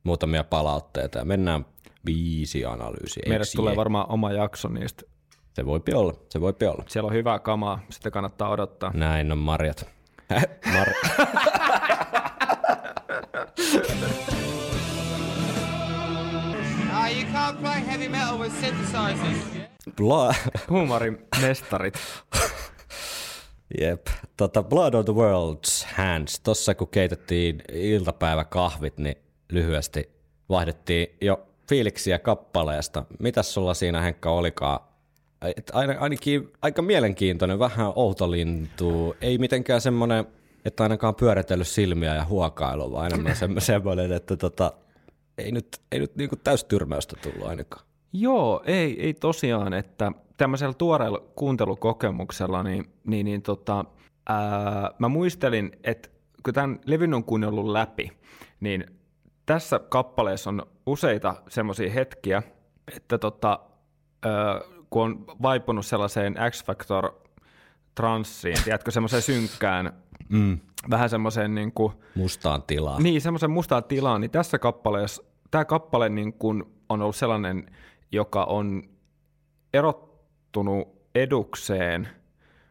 [0.04, 1.66] muutamia palautteita ja mennään
[2.06, 3.24] viisi analyysiä.
[3.28, 5.04] Meille tulee varmaan oma jakso niistä.
[5.54, 6.84] Se voi olla, se voi olla.
[6.88, 8.92] Siellä on hyvää kamaa, sitä kannattaa odottaa.
[8.94, 9.90] Näin on marjat.
[10.74, 11.28] Mar-
[17.50, 19.38] Can't play heavy metal with synthesizers.
[19.96, 20.36] Bla-
[20.70, 21.94] Huumorin mestarit.
[23.82, 24.08] Jep.
[24.38, 26.40] Tota, Blood of the World's Hands.
[26.40, 29.16] Tossa kun keitettiin iltapäiväkahvit, niin
[29.52, 30.10] lyhyesti
[30.50, 33.06] vaihdettiin jo fiiliksiä kappaleesta.
[33.20, 34.80] Mitäs sulla siinä Henkka olikaan?
[35.58, 39.16] Et ainakin aika mielenkiintoinen, vähän outolintu.
[39.22, 40.26] Ei mitenkään semmoinen,
[40.66, 44.74] että ainakaan pyörätellyt silmiä ja huokailu, vaan enemmän semmoinen, että tota,
[45.40, 47.86] ei nyt, ei nyt niinku täystyrmäystä tullut ainakaan.
[48.14, 53.86] Joo, ei, ei tosiaan, että tämmöisellä tuoreella kuuntelukokemuksella, niin, niin, niin tota,
[54.30, 56.10] ää, mä muistelin, että
[56.44, 58.12] kun tämän levyn on kuunnellut läpi,
[58.60, 58.86] niin
[59.46, 62.44] tässä kappaleessa on useita semmoisia hetkiä,
[62.96, 63.60] että tota,
[64.26, 67.12] ää, kun on vaipunut sellaiseen X-Factor
[67.96, 69.94] transsiin, tiedätkö, semmoiseen synkkään,
[70.30, 70.60] mm.
[70.90, 73.04] vähän semmoiseen niin kuin, mustaan tilaan.
[73.04, 77.72] Niin, semmoiseen mustaan tilaan, niin tässä kappaleessa, tämä kappale niin kuin on ollut sellainen,
[78.12, 78.84] joka on
[79.74, 82.08] erottunut edukseen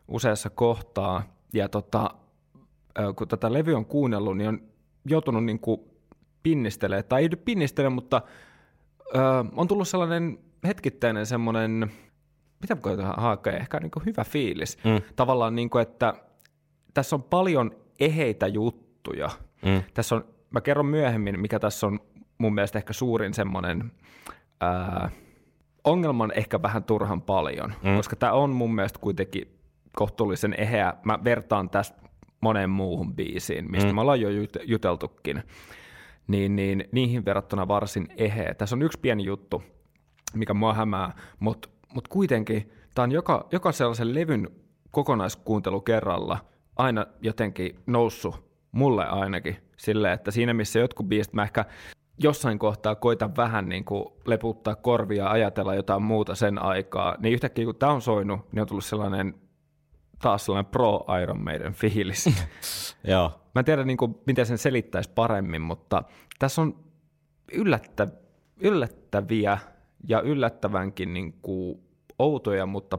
[0.08, 2.10] useassa kohtaa, ja tota,
[3.16, 4.60] kun tätä levy on kuunnellut, niin on
[5.04, 5.80] joutunut niin kuin
[6.42, 8.22] pinnistelemään, tai ei nyt pinnistele, mutta
[9.14, 9.18] ö,
[9.56, 11.92] on tullut sellainen hetkittäinen semmoinen,
[12.60, 14.78] mitä voi hakea, ehkä niin kuin hyvä fiilis.
[14.84, 15.14] Mm.
[15.16, 16.14] Tavallaan, niin kuin, että
[16.94, 19.30] tässä on paljon eheitä juttuja.
[19.64, 19.82] Mm.
[19.94, 22.00] Tässä on, mä kerron myöhemmin, mikä tässä on
[22.38, 23.92] mun mielestä ehkä suurin semmoinen,
[24.60, 25.10] ää,
[25.84, 27.96] ongelman ehkä vähän turhan paljon, mm.
[27.96, 29.58] koska tämä on mun mielestä kuitenkin
[29.96, 30.94] kohtuullisen eheä.
[31.04, 32.02] Mä vertaan tästä
[32.40, 33.94] moneen muuhun biisiin, mistä mm.
[33.94, 34.28] me ollaan jo
[34.64, 35.42] juteltukin,
[36.26, 38.54] niin, niin niihin verrattuna varsin eheä.
[38.54, 39.62] Tässä on yksi pieni juttu,
[40.34, 44.48] mikä mua hämää, mutta mut kuitenkin tämä on joka, joka sellaisen levyn
[44.90, 46.38] kokonaiskuuntelu kerralla
[46.76, 51.64] aina jotenkin noussut, mulle ainakin, silleen, että siinä missä jotkut biisit mä ehkä
[52.18, 57.34] jossain kohtaa koitan vähän niin kuin leputtaa korvia ja ajatella jotain muuta sen aikaa, niin
[57.34, 59.34] yhtäkkiä kun tämä on soinut, niin on tullut sellainen
[60.22, 62.26] taas sellainen pro Iron Maiden fiilis.
[63.04, 63.40] Joo.
[63.54, 66.02] Mä en tiedä niin kuin, miten sen selittäisi paremmin, mutta
[66.38, 66.74] tässä on
[67.52, 68.06] yllättä,
[68.60, 69.58] yllättäviä
[70.08, 71.80] ja yllättävänkin niin kuin
[72.18, 72.98] outoja, mutta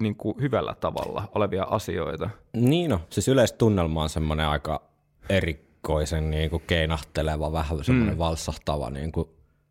[0.00, 2.30] niin kuin hyvällä tavalla olevia asioita.
[2.52, 4.82] Niin no, siis yleistunnelma on semmoinen aika
[5.86, 8.18] erikoisen niin kuin keinahteleva, vähän semmoinen mm.
[8.18, 9.28] valsahtava niin kuin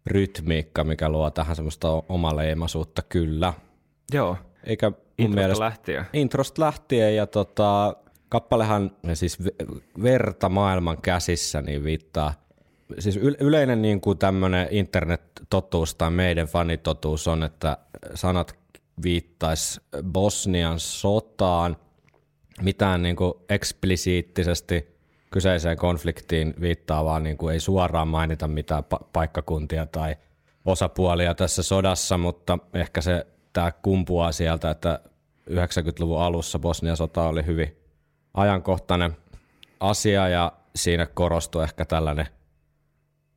[0.08, 3.54] rytmiikka, mikä luo tähän semmoista omaleimaisuutta kyllä.
[4.14, 4.38] Joo.
[4.64, 6.06] Eikä mun Introsta mielestä, lähtien.
[6.14, 7.96] Introsta lähtien ja tota,
[8.30, 9.38] kappalehan siis
[10.04, 12.34] verta maailman käsissä niin viittaa
[13.00, 17.78] siis yleinen niin kuin tämmöinen internet-totuus tai meidän fanitotuus on, että
[18.14, 18.56] sanat
[19.04, 21.78] viittaisi Bosnian sotaan,
[22.62, 24.95] mitään niin kuin eksplisiittisesti
[25.36, 30.16] kyseiseen konfliktiin viittaavaa niin kuin ei suoraan mainita mitään pa- paikkakuntia tai
[30.66, 35.00] osapuolia tässä sodassa, mutta ehkä se tämä kumpuaa sieltä, että
[35.50, 37.78] 90-luvun alussa Bosnian sota oli hyvin
[38.34, 39.18] ajankohtainen
[39.80, 42.28] asia ja siinä korostui ehkä tällainen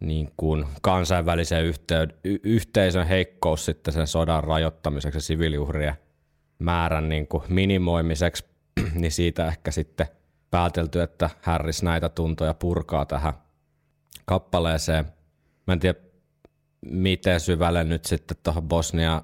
[0.00, 5.94] niin kuin kansainvälisen yhteyd, y- yhteisön heikkous sitten sen sodan rajoittamiseksi ja siviiliuhrien
[6.58, 8.44] määrän niin kuin minimoimiseksi,
[9.00, 10.06] niin siitä ehkä sitten
[10.50, 13.32] päätelty, että Harris näitä tuntoja purkaa tähän
[14.24, 15.04] kappaleeseen.
[15.66, 15.98] Mä en tiedä,
[16.80, 19.22] miten syvälle nyt sitten tuohon Bosnia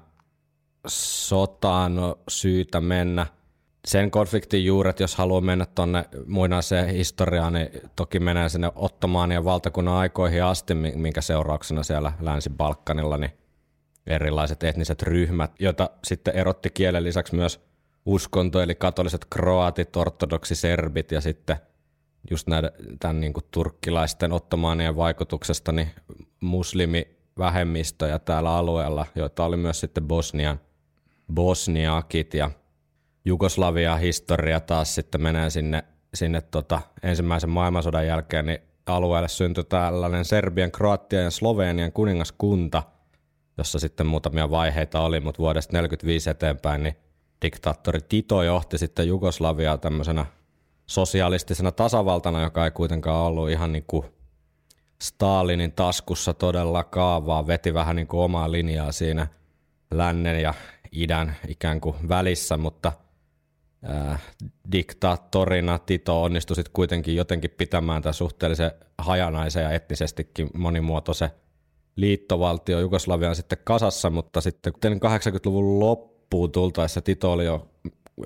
[0.87, 3.27] sotaan on syytä mennä–
[3.85, 9.93] sen konfliktin juuret, jos haluaa mennä tuonne muinaiseen historiaan, niin toki menee sinne Ottomaanien valtakunnan
[9.93, 13.31] aikoihin asti, minkä seurauksena siellä Länsi-Balkanilla niin
[14.07, 17.64] erilaiset etniset ryhmät, joita sitten erotti kielen lisäksi myös
[18.05, 21.57] uskonto, eli katoliset kroatit, ortodoksiserbit ja sitten
[22.31, 25.91] just näiden tämän niin kuin turkkilaisten ottomaanien vaikutuksesta niin
[26.39, 30.59] muslimivähemmistöjä täällä alueella, joita oli myös sitten Bosnian
[31.33, 32.51] bosniakit ja
[33.25, 40.25] Jugoslavia historia taas sitten menee sinne, sinne tota ensimmäisen maailmansodan jälkeen, niin alueelle syntyi tällainen
[40.25, 42.83] Serbian, Kroatian ja Slovenian kuningaskunta,
[43.57, 46.95] jossa sitten muutamia vaiheita oli, mutta vuodesta 1945 eteenpäin niin
[47.41, 50.25] diktaattori Tito johti sitten Jugoslaviaa tämmöisenä
[50.85, 54.05] sosialistisena tasavaltana, joka ei kuitenkaan ollut ihan niin kuin
[55.01, 59.27] Stalinin taskussa todellakaan, vaan veti vähän niin kuin omaa linjaa siinä
[59.91, 60.53] lännen ja
[60.91, 62.91] idän ikään kuin välissä, mutta–
[63.89, 64.21] äh,
[64.71, 71.29] diktaattorina Tito onnistui sitten kuitenkin jotenkin pitämään tämän suhteellisen hajanaisen ja etnisestikin monimuotoisen
[71.95, 75.79] liittovaltio Jugoslavian sitten kasassa, mutta sitten 80-luvun
[76.25, 77.67] loppuun tultaessa Tito oli jo,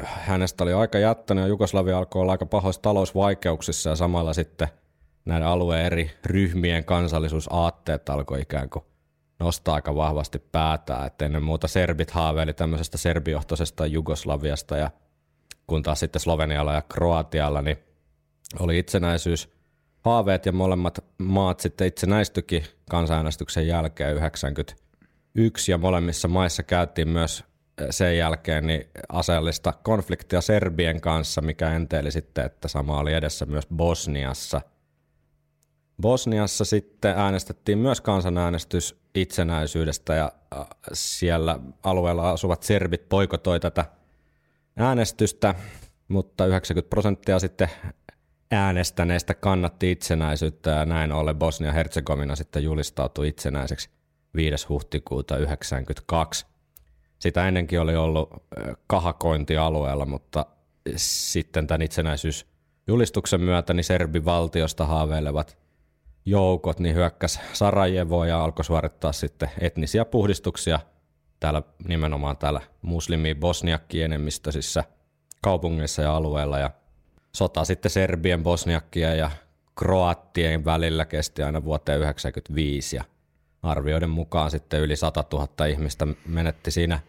[0.04, 4.68] hänestä oli aika jättänyt ja Jugoslavia alkoi olla aika pahoissa talousvaikeuksissa ja samalla sitten
[5.26, 8.86] näiden alueen eri ryhmien kansallisuusaatteet alkoi ikään kuin
[9.40, 14.92] nostaa aika vahvasti päätään, että ennen muuta serbit haaveili tämmöisestä serbijohtoisesta Jugoslaviasta ja
[15.68, 17.78] kun taas sitten Slovenialla ja Kroatialla niin
[18.60, 19.50] oli itsenäisyys
[20.06, 27.49] haaveet ja molemmat maat sitten itsenäistyikin kansanäänestyksen jälkeen 91 ja molemmissa maissa käytiin myös
[27.90, 33.68] sen jälkeen niin aseellista konfliktia Serbien kanssa, mikä enteeli sitten, että sama oli edessä myös
[33.76, 34.62] Bosniassa.
[36.02, 43.86] Bosniassa sitten äänestettiin myös kansanäänestys itsenäisyydestä ja äh, siellä alueella asuvat serbit poikotoi tätä
[44.78, 45.56] äänestystä,
[46.08, 47.70] mutta 90 prosenttia sitten
[48.52, 53.90] äänestäneistä kannatti itsenäisyyttä ja näin ollen Bosnia-Herzegovina sitten julistautui itsenäiseksi
[54.36, 54.68] 5.
[54.68, 56.46] huhtikuuta 1992.
[57.20, 58.30] Sitä ennenkin oli ollut
[58.88, 60.46] kahakointi alueella, mutta
[60.96, 65.58] sitten tämän itsenäisyysjulistuksen myötä niin serbivaltiosta haaveilevat
[66.26, 70.80] joukot niin hyökkäs Sarajevoa ja alkoi suorittaa sitten etnisiä puhdistuksia
[71.40, 74.84] täällä nimenomaan täällä muslimi bosniakki enemmistöisissä
[75.42, 76.60] kaupungeissa ja alueilla.
[76.60, 76.72] Ja
[77.36, 79.32] sota sitten Serbien, Bosniakkien ja
[79.76, 83.04] Kroattien välillä kesti aina vuoteen 1995 ja
[83.64, 87.00] arvioiden mukaan sitten yli 100 000 ihmistä menetti siinä,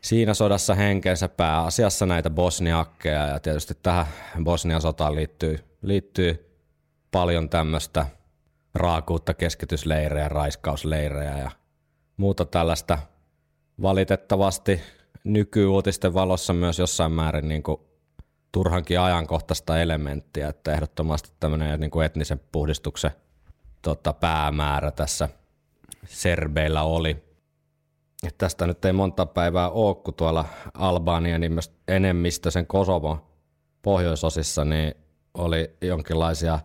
[0.00, 1.28] siinä sodassa henkensä.
[1.28, 4.06] Pääasiassa näitä bosniakkeja ja tietysti tähän
[4.44, 6.58] Bosnian sotaan liittyy, liittyy
[7.10, 8.06] paljon tämmöistä
[8.74, 11.50] raakuutta, keskitysleirejä, raiskausleirejä ja
[12.16, 12.98] muuta tällaista.
[13.82, 14.80] Valitettavasti
[15.24, 17.80] nykyuutisten valossa myös jossain määrin niin kuin
[18.52, 23.10] turhankin ajankohtaista elementtiä, että ehdottomasti tämmöinen niin kuin etnisen puhdistuksen
[23.84, 25.28] tota, päämäärä tässä
[26.06, 27.24] serbeillä oli.
[28.26, 30.44] Et tästä nyt ei monta päivää ole, kun tuolla
[30.74, 31.42] Albanian
[31.88, 33.30] enemmistöisen Kosovo
[33.82, 34.94] pohjoisosissa niin
[35.34, 36.58] oli jonkinlaisia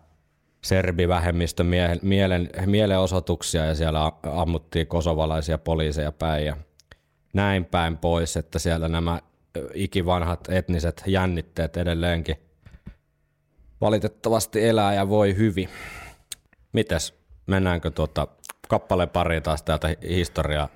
[0.63, 1.65] serbivähemmistön
[2.01, 6.57] mielen, mielenosoituksia ja siellä ammuttiin kosovalaisia poliiseja päin ja
[7.33, 9.21] näin päin pois, että siellä nämä
[9.73, 12.35] ikivanhat etniset jännitteet edelleenkin
[13.81, 15.69] valitettavasti elää ja voi hyvin.
[16.73, 17.13] Mites,
[17.47, 18.27] mennäänkö tuota
[18.67, 20.69] kappaleen pariin taas täältä historia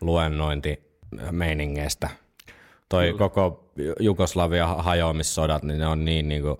[0.00, 0.98] luennointi
[1.30, 2.08] meiningeistä?
[2.88, 3.18] Toi Kyllä.
[3.18, 3.70] koko
[4.00, 6.56] Jugoslavia hajoamissodat, niin ne on niin, niin kuin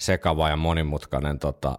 [0.00, 1.78] sekava ja monimutkainen tota,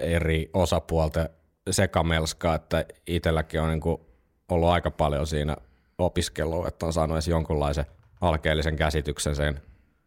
[0.00, 1.28] eri osapuolten
[1.70, 4.00] sekamelska, että itselläkin on niin kuin
[4.48, 5.56] ollut aika paljon siinä
[5.98, 7.86] opiskelua, että on saanut edes jonkunlaisen
[8.20, 9.60] alkeellisen käsityksen sen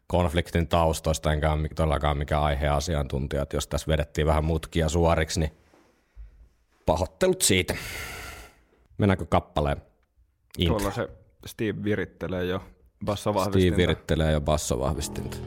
[0.08, 5.52] konfliktin taustoista, enkä ole todellakaan mikä aiheasiantuntija, että jos tässä vedettiin vähän mutkia suoriksi, niin
[6.88, 7.76] pahoittelut siitä.
[8.98, 9.82] Mennäänkö kappaleen?
[10.58, 10.78] Intro.
[10.78, 11.10] Tuolla se
[11.46, 12.64] Steve virittelee jo
[13.06, 13.60] bassovahvistinta.
[13.60, 15.38] Steve virittelee jo bassovahvistinta.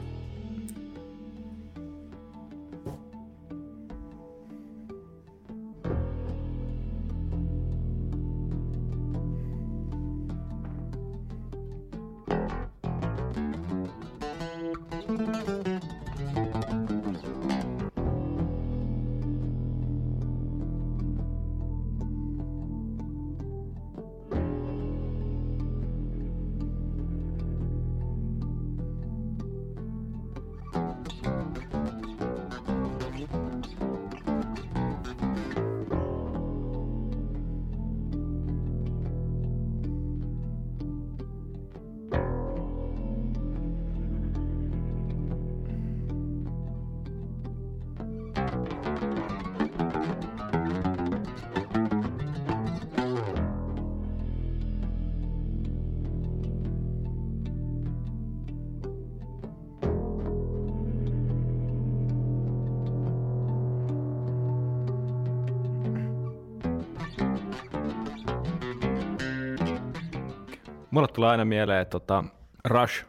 [71.21, 72.23] Tulee aina mieleen tota
[72.65, 73.05] Rush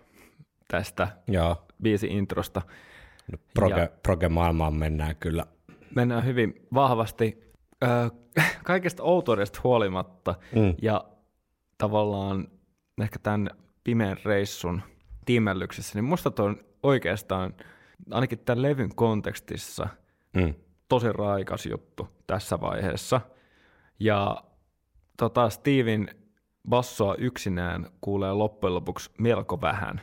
[0.68, 1.66] tästä Joo.
[1.82, 2.62] biisi introsta.
[3.32, 5.46] No, proge, proge maailmaan mennään kyllä.
[5.94, 7.86] Mennään hyvin vahvasti ö,
[8.64, 10.74] kaikesta outoudesta huolimatta mm.
[10.82, 11.04] ja
[11.78, 12.48] tavallaan
[13.02, 13.50] ehkä tämän
[13.84, 14.82] pimeän reissun
[15.24, 17.54] tiimellyksessä, niin musta on oikeastaan
[18.10, 19.88] ainakin tämän levyn kontekstissa
[20.36, 20.54] mm.
[20.88, 23.20] tosi raikas juttu tässä vaiheessa.
[24.00, 24.44] Ja
[25.16, 26.21] tota, Steven
[26.68, 30.00] bassoa yksinään kuulee loppujen lopuksi melko vähän.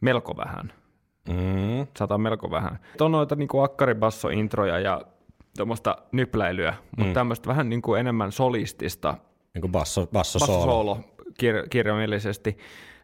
[0.00, 0.72] Melko vähän.
[1.28, 1.86] Mm.
[1.96, 2.78] Sata melko vähän.
[3.00, 5.00] On noita niin kuin akkaribasso-introja ja
[5.56, 7.14] tuommoista nypläilyä, mutta mm.
[7.14, 9.14] tämmöistä vähän niin kuin enemmän solistista.
[9.54, 11.00] Niin kuin basso, basso, basso solo.
[11.28, 12.58] kir- kirjaimellisesti.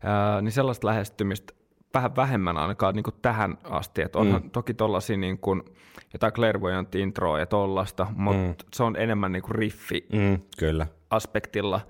[0.04, 1.54] Äh, niin sellaista lähestymistä
[1.94, 4.02] vähän vähemmän ainakaan niin kuin tähän asti.
[4.02, 4.50] Että onhan mm.
[4.50, 5.62] toki tuollaisia niin kuin,
[6.12, 8.68] jotain clairvoyant introa ja tollasta, mutta mm.
[8.74, 10.86] se on enemmän niin kuin riffi mm, kyllä.
[11.10, 11.80] aspektilla.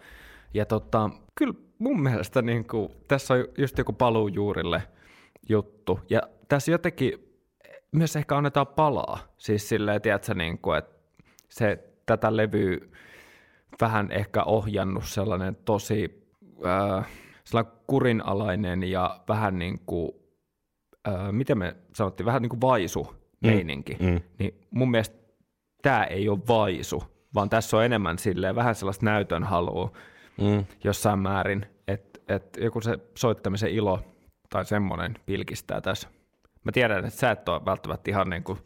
[0.56, 4.82] Ja tota, kyllä mun mielestä niin kuin, tässä on just joku paluu juurille
[5.48, 6.00] juttu.
[6.10, 7.12] Ja tässä jotenkin
[7.92, 9.18] myös ehkä annetaan palaa.
[9.38, 10.96] Siis silleen, tiedätkö, niin kuin, että
[11.48, 12.78] se tätä levyä
[13.80, 16.28] vähän ehkä ohjannut sellainen tosi
[16.66, 17.06] äh,
[17.44, 20.12] sellainen kurinalainen ja vähän niin kuin,
[21.08, 23.96] äh, miten me sanottiin, vähän niin kuin vaisu meininki.
[24.00, 24.20] Mm, mm.
[24.38, 25.16] Niin mun mielestä
[25.82, 27.02] tämä ei ole vaisu,
[27.34, 29.92] vaan tässä on enemmän silleen vähän sellaista näytön halua
[30.40, 30.64] mm.
[30.84, 34.00] jossain määrin, että et joku se soittamisen ilo
[34.50, 36.08] tai semmoinen pilkistää tässä.
[36.64, 38.58] Mä tiedän, että sä et ole välttämättä ihan niin kuin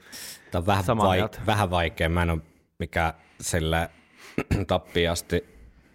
[0.50, 2.09] Tämä on vähän, vaik- vähän vaikea.
[2.09, 2.40] Mä en ole
[2.78, 3.90] mikä sille
[4.66, 5.44] tappiasti,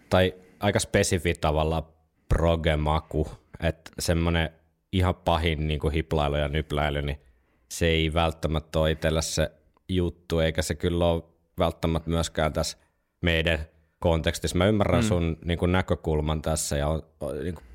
[0.10, 1.94] tai aika spesifi tavalla
[2.30, 3.28] progemaku,
[3.60, 4.50] että semmoinen
[4.92, 7.22] ihan pahin niin kuin hiplailu ja nypläily, niin
[7.70, 9.52] se ei välttämättä ole itsellä se
[9.90, 11.24] juttu, eikä se kyllä ole
[11.60, 12.78] välttämättä myöskään tässä
[13.22, 13.60] meidän
[14.00, 14.58] kontekstissa.
[14.58, 15.08] Mä ymmärrän mm.
[15.08, 17.04] sun niin kuin näkökulman tässä ja on,
[17.44, 17.66] niin kuin,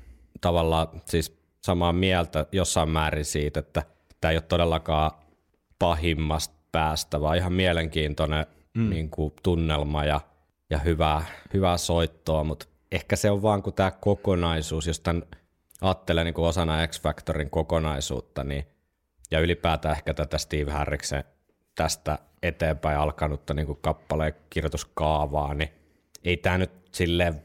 [0.41, 3.83] tavallaan siis samaa mieltä jossain määrin siitä, että
[4.21, 5.11] tämä ei ole todellakaan
[5.79, 8.89] pahimmasta päästä, vaan ihan mielenkiintoinen mm.
[8.89, 10.21] niin kuin, tunnelma ja,
[10.69, 15.23] ja hyvää, hyvää soittoa, mutta ehkä se on vaan kuin tämä kokonaisuus, jos tämän
[15.81, 18.67] ajattelee niin kuin osana X-Factorin kokonaisuutta, niin,
[19.31, 21.23] ja ylipäätään ehkä tätä Steve Harriksen
[21.75, 25.69] tästä eteenpäin alkanutta niin kappaleen kirjoituskaavaa, niin
[26.23, 27.41] ei tämä nyt silleen,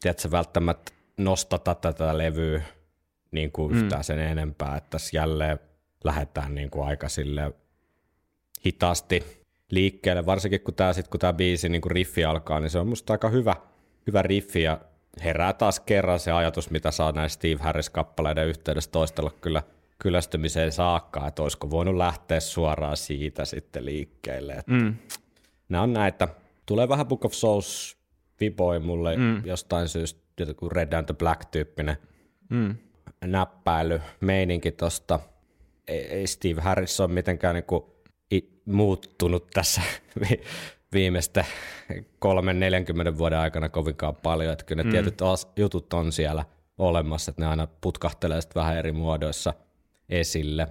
[0.00, 2.62] tiedätkö, välttämättä nostata tätä levyä
[3.30, 3.78] niin kuin mm.
[3.78, 5.58] yhtään sen enempää, että tässä jälleen
[6.04, 7.52] lähdetään niin kuin aika sille
[8.66, 12.78] hitaasti liikkeelle, varsinkin kun tämä, sit, kun tämä biisi niin kuin riffi alkaa, niin se
[12.78, 13.56] on musta aika hyvä,
[14.06, 14.80] hyvä riffi ja
[15.24, 19.62] herää taas kerran se ajatus, mitä saa näin Steve Harris-kappaleiden yhteydessä toistella kyllä
[19.98, 24.52] kyllästymiseen saakka, että olisiko voinut lähteä suoraan siitä sitten liikkeelle.
[24.52, 24.94] Että mm.
[25.68, 26.28] Nämä on näitä.
[26.66, 27.95] Tulee vähän Book of Souls
[28.40, 29.42] viboi mulle mm.
[29.44, 31.96] jostain syystä, joku Red and the Black-tyyppinen
[32.50, 32.76] mm.
[33.24, 35.20] näppäily, meininki tosta.
[35.88, 37.96] Ei, ei Steve Harris ole mitenkään niinku
[38.66, 39.82] muuttunut tässä
[40.92, 41.44] viimeisten
[42.18, 44.92] kolmen 40 vuoden aikana kovinkaan paljon, että kyllä ne mm.
[44.92, 45.18] tietyt
[45.56, 46.44] jutut on siellä
[46.78, 49.54] olemassa, että ne aina putkahtelee sitten vähän eri muodoissa
[50.08, 50.68] esille.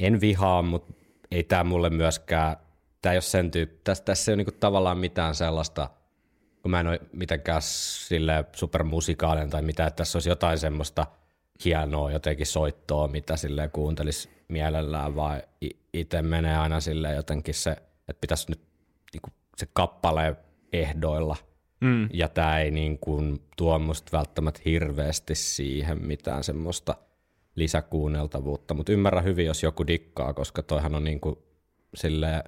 [0.00, 0.92] En vihaa, mutta
[1.30, 2.56] ei tämä mulle myöskään,
[3.02, 5.90] tämä ei ole sen tyyppi, tässä, tässä ei ole niinku tavallaan mitään sellaista,
[6.66, 11.06] kun mä en ole mitenkään sille supermusikaalinen tai mitä, että tässä olisi jotain semmoista
[11.64, 15.42] hienoa jotenkin soittoa, mitä sille kuuntelisi mielellään, vaan
[15.92, 17.70] itse menee aina sille jotenkin se,
[18.08, 18.60] että pitäisi nyt
[19.12, 20.36] niin kuin se kappale
[20.72, 21.36] ehdoilla.
[21.80, 22.08] Mm.
[22.12, 26.94] Ja tämä ei niin kuin tuo musta välttämättä hirveästi siihen mitään semmoista
[27.54, 31.38] lisäkuunneltavuutta, mutta ymmärrän hyvin, jos joku dikkaa, koska toihan on niin kuin
[31.94, 32.44] sille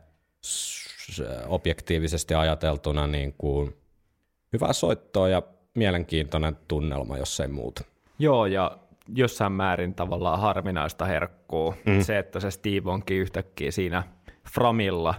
[1.47, 3.75] objektiivisesti ajateltuna niin kuin
[4.53, 5.43] hyvää soittoa ja
[5.75, 7.85] mielenkiintoinen tunnelma, jos ei muuta.
[8.19, 8.79] Joo, ja
[9.15, 11.75] jossain määrin tavallaan harvinaista herkkuu.
[11.87, 12.01] Mm.
[12.01, 14.03] Se, että se Steve onkin yhtäkkiä siinä
[14.53, 15.15] framilla,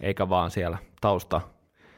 [0.00, 1.40] eikä vaan siellä tausta,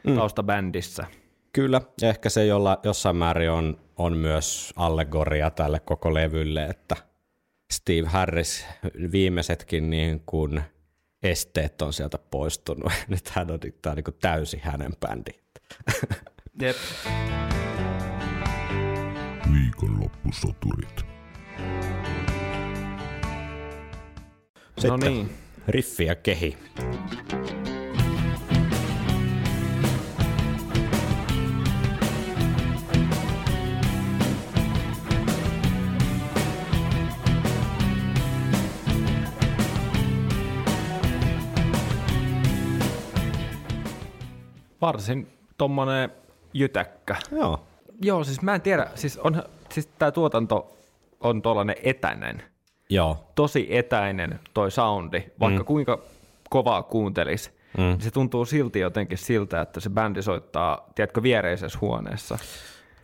[0.03, 0.15] mm.
[0.15, 1.05] taustabändissä.
[1.53, 6.95] Kyllä, ja ehkä se jolla, jossain määrin on, on myös allegoria tälle koko levylle, että
[7.73, 8.65] Steve Harris
[9.11, 10.61] viimeisetkin niin kuin
[11.23, 12.91] esteet on sieltä poistunut.
[13.07, 15.31] Nyt hän on, tämä on niin kuin täysin hänen bändi.
[16.59, 16.75] Jep.
[19.53, 21.05] Viikonloppusoturit.
[24.75, 25.29] Sitten no niin.
[25.67, 26.57] riffi ja kehi.
[44.81, 46.20] Varsin tommonen
[46.53, 47.15] jytäkkä.
[47.31, 47.59] Joo.
[48.01, 50.77] Joo, siis mä en tiedä, siis, on, siis tää tuotanto
[51.19, 52.43] on tollanen etäinen.
[52.89, 53.17] Joo.
[53.35, 55.65] Tosi etäinen toi soundi, vaikka mm.
[55.65, 55.99] kuinka
[56.49, 57.51] kovaa kuuntelisi.
[57.77, 57.83] Mm.
[57.83, 62.37] Niin se tuntuu silti jotenkin siltä, että se bändi soittaa, tiedätkö, viereisessä huoneessa.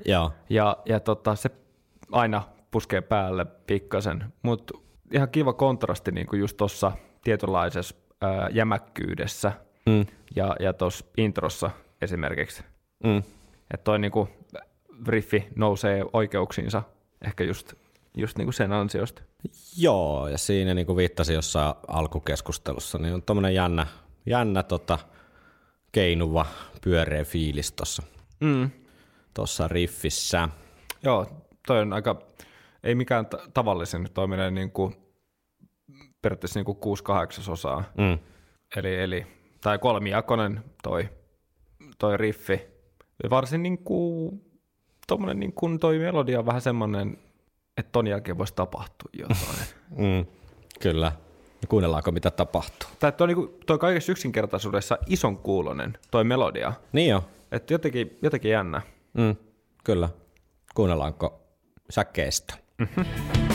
[0.06, 0.32] Joo.
[0.50, 1.50] Ja, ja tota, se
[2.12, 4.74] aina puskee päälle pikkasen, mutta
[5.12, 6.92] ihan kiva kontrasti niin kuin just tuossa
[7.24, 9.52] tietynlaisessa ää, jämäkkyydessä
[9.86, 10.06] mm.
[10.36, 12.64] ja, ja tuossa introssa esimerkiksi.
[13.04, 13.24] Mm.
[13.74, 14.30] Että toi niin kuin,
[15.08, 16.84] riffi nousee oikeuksiinsa
[17.26, 17.74] ehkä just,
[18.18, 19.22] just niin kuin sen ansiosta.
[19.78, 23.88] Joo, ja siinä niin kuin viittasin jossain alkukeskustelussa, niin on tuommoinen jännä,
[24.26, 25.00] jännä tota,
[25.92, 26.46] keinuva,
[26.84, 28.04] pyöreä fiilis tuossa
[28.40, 28.70] mm.
[29.34, 30.50] Tossa riffissä.
[31.04, 32.22] Joo, toi on aika,
[32.84, 34.96] ei mikään t- tavallisen, toi menee niin kuin,
[36.22, 37.84] periaatteessa niin kuin 6 8 osaa.
[37.98, 38.20] Mm.
[38.76, 39.28] Eli, eli,
[39.62, 41.10] tai kolmijakonen toi,
[41.98, 42.77] toi riffi.
[43.30, 44.42] Varsin niin kuin,
[45.08, 47.18] tommonen niin kuin toi melodia on vähän semmoinen,
[47.78, 49.68] että ton jälkeen voisi tapahtua jotain.
[49.98, 50.26] mm.
[50.80, 51.12] Kyllä.
[51.68, 52.90] Kuunnellaanko mitä tapahtuu?
[53.00, 56.74] Tai toi, niinku, toi kaikessa yksinkertaisuudessa ison kuulonen, toi melodia.
[56.92, 57.24] Niin jo.
[57.52, 58.82] Että jotenkin, jotenkin jännä.
[59.14, 59.36] Mm,
[59.84, 60.10] kyllä.
[60.76, 61.42] Kuunnellaanko
[61.90, 62.54] säkeistä?
[62.78, 63.47] Sometimes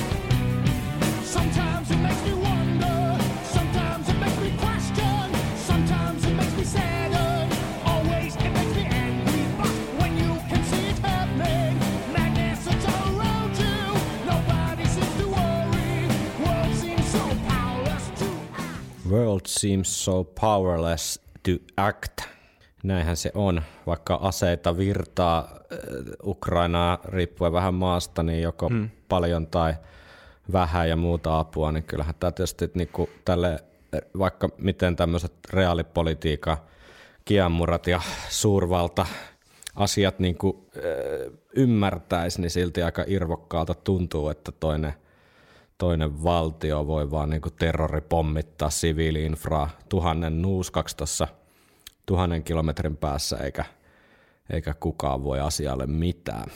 [19.43, 22.23] World seems so powerless to act.
[22.83, 25.79] Näinhän se on, vaikka aseita virtaa äh,
[26.25, 28.91] Ukrainaa riippuen vähän maasta, niin joko hmm.
[29.09, 29.75] paljon tai
[30.53, 36.57] vähän ja muuta apua, niin kyllähän tämä tietysti niinku tälle, äh, vaikka miten tämmöiset reaalipolitiikan
[37.25, 39.07] kiamurat ja suurvalta
[39.75, 40.83] asiat niinku, äh,
[41.57, 44.95] ymmärtäisi, niin silti aika irvokkaalta tuntuu, että toinen
[45.83, 51.29] toinen valtio voi vaan niinku terroripommittaa siviili-infraa tuhannen nuuskaksi tuossa
[52.07, 53.65] tuhannen kilometrin päässä, eikä,
[54.51, 56.51] eikä kukaan voi asialle mitään.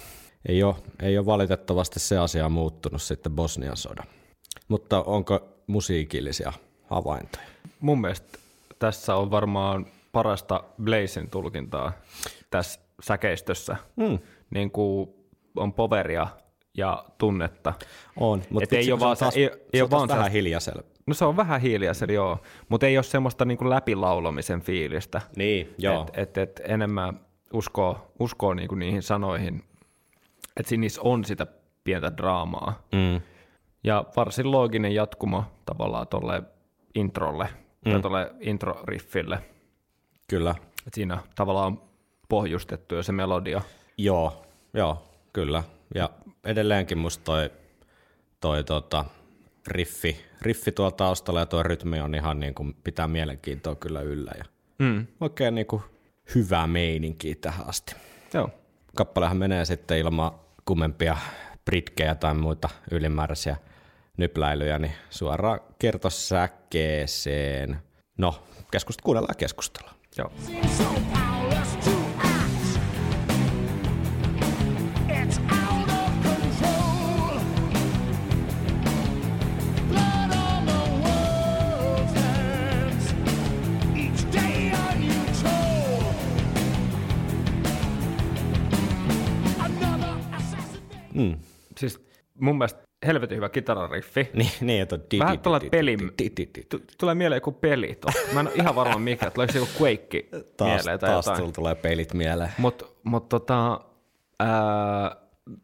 [0.48, 4.06] Ei ole, ei ole valitettavasti se asia muuttunut sitten Bosnian sodan.
[4.68, 6.52] Mutta onko musiikillisia
[6.90, 7.46] havaintoja?
[7.80, 8.38] Mun mielestä
[8.78, 11.92] tässä on varmaan parasta Blazin tulkintaa
[12.50, 13.76] tässä säkeistössä.
[13.96, 14.18] Hmm.
[14.50, 15.14] Niin kuin
[15.56, 16.26] on poveria
[16.76, 17.74] ja tunnetta.
[18.16, 20.82] On, mutta ei ole vaan taas, se- ei- ei ole vaan vähän hiljaisella.
[21.06, 25.20] No se on vähän hiljaisella, joo, mutta ei ole semmoista niin kuin läpilaulamisen fiilistä.
[25.36, 26.02] Niin, joo.
[26.02, 27.20] Et, et, et enemmän
[27.52, 29.64] uskoo, uskoo niin kuin niihin sanoihin,
[30.56, 31.46] että siinä niissä on sitä
[31.84, 32.82] pientä draamaa.
[32.92, 33.20] Mm.
[33.84, 36.42] Ja varsin looginen jatkumo tavallaan tuolle
[36.94, 37.48] introlle,
[37.84, 37.92] mm.
[37.92, 39.38] tai tuolle intro-riffille.
[40.28, 40.54] Kyllä.
[40.86, 41.82] Et siinä tavallaan on
[42.28, 43.60] pohjustettu jo se melodia.
[43.98, 45.02] Joo, joo,
[45.32, 45.62] kyllä.
[45.95, 46.11] Ja
[46.45, 47.51] edelleenkin musta toi,
[48.41, 49.05] toi tota,
[49.66, 54.32] riffi, riffi tuolla taustalla ja tuo rytmi on ihan niin kuin pitää mielenkiintoa kyllä yllä.
[54.39, 54.45] Ja
[54.78, 55.07] Mm.
[55.20, 55.82] oikein niin kuin
[56.34, 57.95] hyvää meininkiä tähän asti.
[58.34, 58.51] Joo.
[58.97, 60.32] Kappalehan menee sitten ilman
[60.64, 61.16] kummempia
[61.64, 63.57] britkejä tai muita ylimääräisiä
[64.16, 67.78] nypläilyjä, niin suoraan kertosäkkeeseen.
[68.18, 69.97] No, keskust, kuunnellaan ja keskustellaan.
[70.18, 70.32] Joo.
[91.16, 91.36] Mm.
[91.78, 92.06] Siis
[92.40, 94.28] mun mielestä helvetin hyvä kitarariffi.
[94.34, 95.96] Niin, niin että di- Vähän di- peli,
[97.00, 97.98] tulee mieleen joku peli.
[98.34, 100.22] Mä en ole ihan varma mikä, tulee joku Quake
[100.56, 101.52] Taas, mieleen tai taas jotain.
[101.52, 102.50] tulee peilit mieleen.
[102.58, 103.80] Mutta mut tota,
[104.40, 105.16] ää,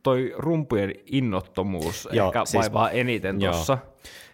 [0.03, 3.79] toi rumpujen innottomuus Joo, ehkä siis- vaivaa eniten tuossa.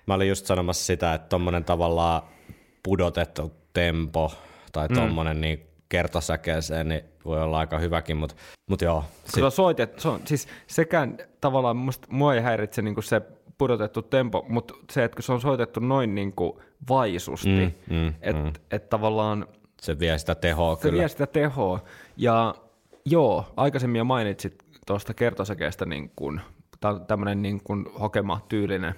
[0.07, 2.23] Mä olin just sanomassa sitä, että tommonen tavallaan
[2.83, 4.33] pudotettu tempo
[4.73, 8.35] tai tommonen niin kertosäkeeseen, niin voi olla aika hyväkin, mutta
[8.69, 9.05] mut joo.
[9.25, 13.23] Se on soitettu, se on, siis sekään tavallaan musta, mua ei häiritse niin se
[13.59, 16.53] pudotettu tempo, mutta se, että kun se on soitettu noin niin kuin
[16.89, 18.53] vaisusti, Mm, mm, että mm.
[18.71, 19.47] et tavallaan
[19.81, 20.99] Se vie sitä tehoa se kyllä.
[20.99, 21.81] vie sitä tehoa.
[22.17, 22.55] Ja
[23.05, 26.41] joo, aikaisemmin jo mainitsit tuosta kertosäkeestä niin kuin,
[27.07, 28.95] tämmöinen niin kuin hokema tyylinen.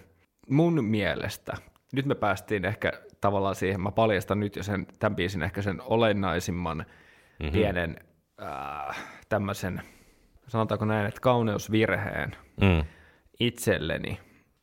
[0.48, 1.52] Mun mielestä,
[1.92, 5.82] nyt me päästiin ehkä tavallaan siihen, mä paljastan nyt jo sen, tämän biisin ehkä sen
[5.82, 7.52] olennaisimman mm-hmm.
[7.52, 7.96] pienen
[8.42, 8.96] äh,
[9.28, 9.82] tämmöisen,
[10.46, 12.84] sanotaanko näin, että kauneusvirheen Mm.
[13.40, 14.20] itselleni.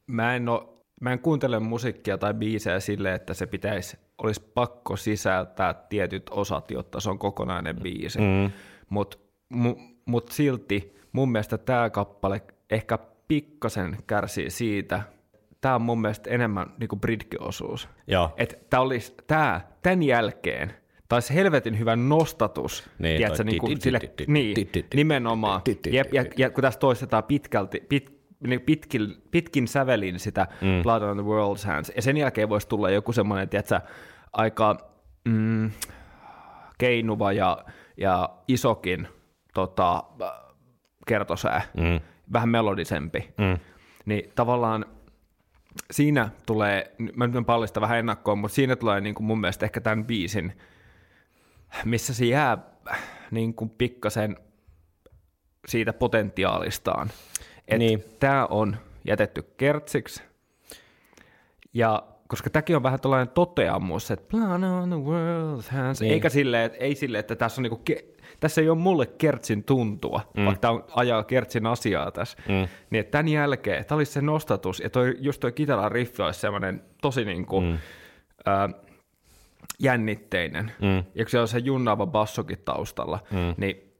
[0.08, 4.96] Mä en, oo, mä en kuuntele musiikkia tai biisejä sille, että se pitäisi, olisi pakko
[4.96, 8.20] sisältää tietyt osat, jotta se on kokonainen biisi.
[8.20, 8.52] Mm.
[8.90, 9.18] Mutta
[9.50, 15.02] mu, mut silti mun mielestä tämä kappale ehkä pikkasen kärsii siitä.
[15.62, 17.90] Tämä on mun mielestä enemmän niinku bridge-osuus.
[18.38, 20.74] Että tämä olisi, tää, tämän jälkeen,
[21.10, 24.56] taisi helvetin hyvä nostatus, Niin, tiedätkö, niin kuin sille, niin,
[24.94, 26.04] nimenomaan, di- ja,
[26.38, 30.84] ja, kun tässä toistetaan pitkälti, pit, niin pitkin, pitkin sävelin sitä mm.
[30.84, 33.80] Blood on the World's Hands, ja sen jälkeen voisi tulla joku semmoinen, tiedätkö,
[34.34, 34.78] aika
[35.26, 35.72] mm,
[36.78, 37.66] keinuva ja,
[37.98, 39.08] ja isokin
[39.54, 40.04] tota,
[41.08, 42.00] kertosää, Mm.
[42.34, 43.58] vähän melodisempi, Mm.
[44.06, 44.86] niin tavallaan
[45.92, 49.66] siinä tulee, mä nyt en paljasta vähän ennakkoon, mutta siinä tulee niin kuin mun mielestä
[49.66, 50.54] ehkä tämän biisin,
[51.86, 52.58] missä se jää
[53.32, 54.38] niin kuin pikkasen
[55.68, 57.10] siitä potentiaalistaan.
[57.60, 58.04] Että Niin.
[58.20, 60.24] tämä on jätetty kertsiksi,
[61.74, 66.14] ja koska tämäkin on vähän tällainen toteamus, että plan on the hands, Niin.
[66.14, 69.64] eikä silleen, että, ei silleen, että tässä on niinku, ke- tässä ei ole mulle kertsin
[69.64, 70.46] tuntua, mm.
[70.46, 72.38] vaikka tämä ajaa kertsin asiaa tässä.
[72.48, 72.68] Mm.
[72.90, 76.40] Niin että tämän jälkeen, tämä olisi se nostatus, ja toi, just toi kitaran riffi olisi
[76.40, 77.78] semmoinen tosi niin kuin, mm.
[78.46, 78.70] ää,
[79.80, 80.72] jännitteinen.
[80.82, 80.98] Mm.
[81.16, 83.54] Ja kun se on se junnaava bassokin taustalla, mm.
[83.58, 83.94] niin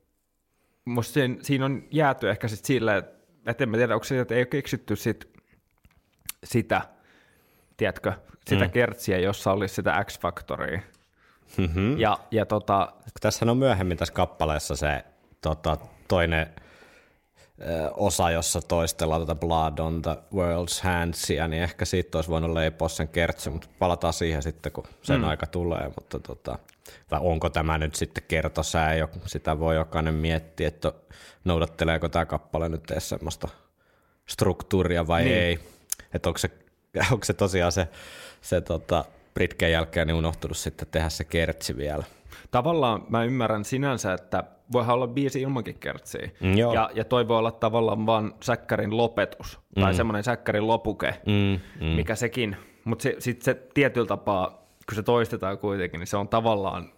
[0.86, 3.04] musta siinä, siinä on jääty ehkä sit silleen,
[3.46, 5.30] että en mä tiedä, onko se, että ei ole keksitty sit,
[6.44, 6.82] sitä,
[7.78, 8.14] tiedätkö,
[8.48, 8.72] sitä mm.
[8.72, 10.82] kertsiä, jossa olisi sitä X-faktoria.
[11.58, 12.00] Mm-hmm.
[12.00, 15.04] Ja, ja tota, Tässä on myöhemmin tässä kappaleessa se
[15.42, 15.78] tota,
[16.08, 16.48] toinen
[17.62, 22.52] ö, osa, jossa toistellaan tätä Blood on the World's Handsia, niin ehkä siitä olisi voinut
[22.52, 25.28] leipoa sen kertsi, mutta palataan siihen sitten, kun sen mm.
[25.28, 25.92] aika tulee.
[25.96, 26.60] Mutta tota,
[27.12, 30.94] vai onko tämä nyt sitten kertosää, jo, sitä voi jokainen miettiä, että
[31.44, 33.48] noudatteleeko tämä kappale nyt edes semmoista
[34.28, 35.36] struktuuria vai niin.
[35.36, 35.60] ei.
[36.14, 36.52] Että onko se,
[37.12, 37.88] onko se tosiaan se,
[38.42, 39.06] se tota,
[39.38, 42.04] Britken jälkeen niin unohtunut sitten tehdä se kertsi vielä.
[42.52, 46.30] tavallaan mä ymmärrän sinänsä, että voihan olla biisi ilmankin kertsiä.
[46.40, 46.74] Mm, joo.
[46.74, 51.92] ja, ja toi voi olla tavallaan vaan säkkärin lopetus, tai semmoinen säkkärin lopuke, Mm, mm.
[51.96, 52.58] mikä sekin.
[52.84, 54.50] Mutta se, sitten se tietyllä tapaa,
[54.90, 56.92] kun se toistetaan kuitenkin, niin se on tavallaan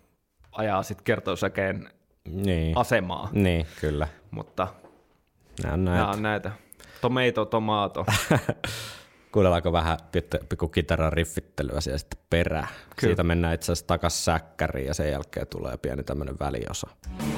[0.51, 1.89] ajaa sitten kertosäkeen
[2.31, 2.77] Niin.
[2.77, 3.29] asemaa.
[3.31, 4.07] niin, kyllä.
[4.31, 4.67] Mutta
[5.63, 6.11] Nämä on nämä näitä.
[6.11, 6.51] on näitä.
[7.01, 8.05] Tomato, tomato.
[9.31, 9.97] Kuunnellaanko vähän
[10.49, 12.67] pikku- kitaran riffittelyä siellä sitten perään?
[12.67, 13.09] Kyllä.
[13.09, 16.87] Siitä mennään itse asiassa takas säkkäriin ja sen jälkeen tulee pieni tämmöinen väliosa.
[16.87, 17.28] Tuo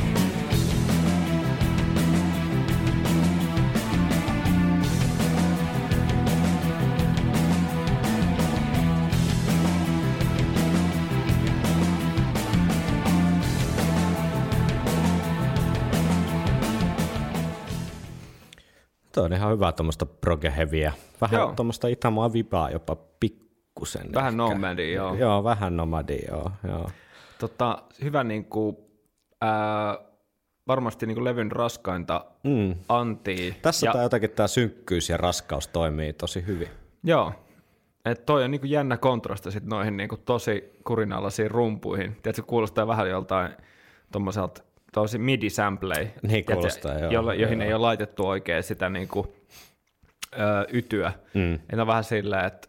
[19.31, 20.93] on ihan hyvä tuommoista progeheviä.
[21.21, 21.53] Vähän Joo.
[21.55, 24.13] tuommoista Itämaa vibaa jopa pikkusen.
[24.13, 24.37] Vähän ehkä.
[24.53, 25.15] nomadia, joo.
[25.15, 26.51] Joo, vähän nomadia, joo.
[26.67, 26.89] joo.
[27.39, 28.77] Tota, hyvä niin kuin,
[29.41, 29.97] ää,
[30.67, 32.75] varmasti niin kuin levyn raskainta Mm.
[32.89, 33.53] antia.
[33.61, 36.67] Tässä ja, tää jotenkin tämä synkkyys ja raskaus toimii tosi hyvin.
[37.03, 37.33] Joo.
[38.05, 42.15] Et toi on niinku jännä kontrasti sit noihin niinku tosi kurinalaisiin rumpuihin.
[42.23, 43.51] Tiedätkö, kuulostaa vähän joltain
[44.11, 44.63] tommoselta
[44.93, 47.67] tosi midi-samplei, Niin kuulostaa, joo, jolle, joihin joo.
[47.67, 49.35] ei ole laitettu oikein sitä niinku,
[50.33, 51.13] ö, ytyä.
[51.33, 51.53] Mm.
[51.53, 52.67] Et on vähän silleen, että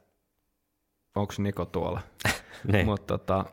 [1.17, 2.01] onko Niko tuolla.
[2.73, 2.87] Niin.
[2.87, 3.45] Mutta tota,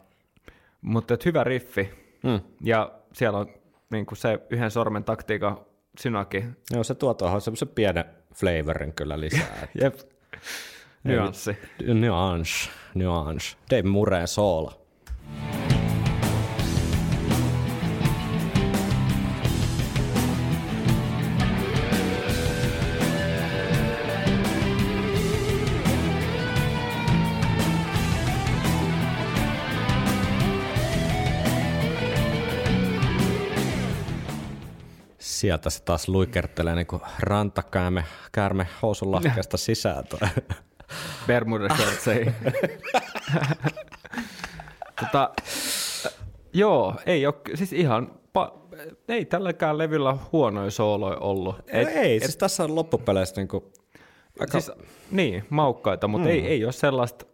[0.82, 1.90] mutta hyvä riffi.
[2.24, 2.40] Mm.
[2.64, 3.48] Ja siellä on
[3.92, 5.58] niinku se yhden sormen taktiikan
[6.00, 6.46] synaki.
[6.72, 8.06] Joo, se tuo tuohon semmoisen pienen
[8.36, 9.68] flavorin kyllä lisää.
[9.82, 9.96] Jep.
[11.04, 11.58] Nyanssi.
[11.94, 13.58] nuance, nuance.
[13.72, 14.86] Dave Murray soolo.
[35.40, 40.04] Sieltä se taas luikertelee niin kuin rantakäärme käärme housun lahkeesta sisään.
[40.08, 40.20] toi.
[41.28, 42.36] Bermuda shortseihin.
[45.00, 45.32] tota,
[46.54, 48.62] joo, ei ole, siis ihan, pa,
[49.08, 51.56] ei tälläkään levyllä huonoja sooloja ollut.
[51.68, 53.74] Et, ei, siis tässä on loppupeleissä niinku,
[54.40, 54.78] aika, Siis,
[55.12, 56.34] niin, maukkaita, mutta mm.
[56.34, 57.26] ei, ei ole sellaista,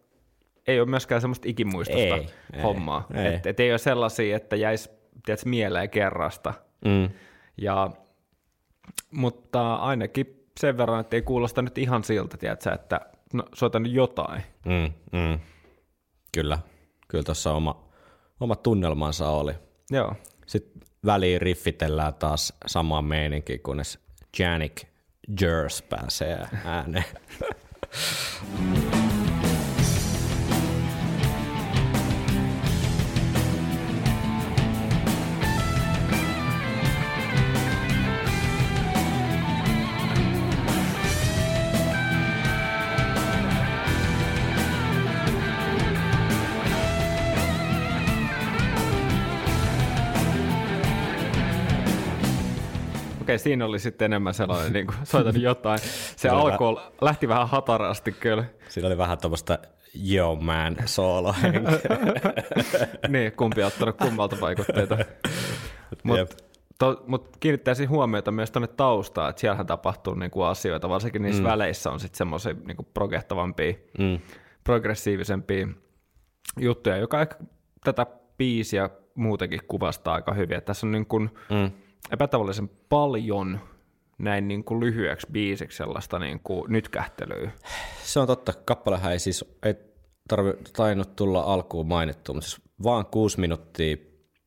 [0.66, 3.06] ei ole myöskään semmoista ikimuistosta Ei, ei, hommaa.
[3.14, 3.34] ei.
[3.34, 4.90] Et, et ei ole sellaisia, että jäisi
[5.24, 6.54] tiedätkö, mieleen kerrasta.
[6.84, 7.08] mm,
[7.56, 7.90] Ja,
[9.10, 13.00] mutta ainakin sen verran, että ei kuulosta nyt ihan siltä, tiedätkö, että
[13.32, 14.42] no, soita nyt jotain.
[14.64, 15.38] mm, mm.
[16.32, 16.58] kyllä,
[17.08, 17.84] kyllä tuossa oma,
[18.40, 19.52] oma tunnelmansa oli.
[19.90, 20.14] Joo.
[20.46, 23.98] Sitten väliin riffitellään taas samaan meininkiin, kunnes
[24.38, 24.82] Janik
[25.40, 27.04] Jers pääsee ääneen.
[53.36, 55.78] Okei, siinä oli sitten enemmän sellainen, niin kuin soitan jotain.
[56.16, 58.44] Se alkoi, lähti vähän hatarasti kyllä.
[58.68, 59.58] Siinä oli vähän tuommoista
[60.10, 61.34] yo man soolo
[63.08, 64.98] niin, kumpi on ottanut kummalta vaikutteita.
[66.02, 66.36] Mutta
[66.78, 71.48] to, mut kiinnittäisin huomiota myös tuonne taustaan, että siellähän tapahtuu niinku asioita, varsinkin niissä mm.
[71.48, 74.18] väleissä on sitten semmoisia niinku progehtavampia, mm.
[74.64, 75.68] progressiivisempia
[76.60, 77.36] juttuja, joka ehkä
[77.84, 78.06] tätä
[78.38, 80.56] biisiä muutenkin kuvastaa aika hyvin.
[80.56, 81.85] Että tässä on niin kuin Mm.
[82.12, 83.60] Epätavallisen paljon
[84.18, 87.50] näin niin kuin lyhyeksi biisiksi sellaista niin kuin nytkähtelyä.
[88.02, 88.52] Se on totta.
[88.64, 89.74] Kappalehan ei siis ei
[90.28, 93.96] tarvi, tainnut tulla alkuun mainittu, mutta siis vaan kuusi minuuttia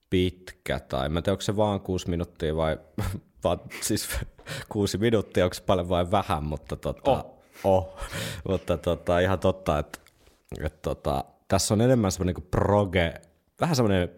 [0.10, 2.78] pitkä, tai mä en tiedä, onko se vaan kuusi minuuttia vai
[3.44, 4.10] vaan siis
[4.70, 7.78] kuusi minuuttia, onko se paljon vai vähän, mutta tota, Oh.
[7.78, 7.98] oh.
[8.50, 10.00] mutta tota, ihan totta, että,
[10.66, 13.14] että tota, tässä on enemmän semmoinen niin proge,
[13.62, 14.10] vähän semmoinen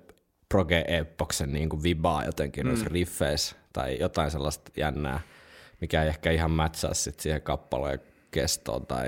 [0.52, 2.76] proge-epoksen niin kuin vibaa jotenkin mm.
[2.86, 5.20] riffeissä, tai jotain sellaista jännää,
[5.82, 8.00] mikä ei ehkä ihan mätsää sit siihen kappaleen
[8.32, 9.08] kestoon, tai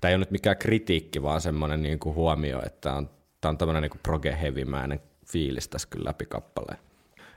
[0.00, 3.10] tämä ei ole nyt mikään kritiikki, vaan semmoinen niin kuin huomio, että on,
[3.40, 6.78] tämä on tämmöinen niin proge-hevimäinen fiilis tässä kyllä läpi kappaleen.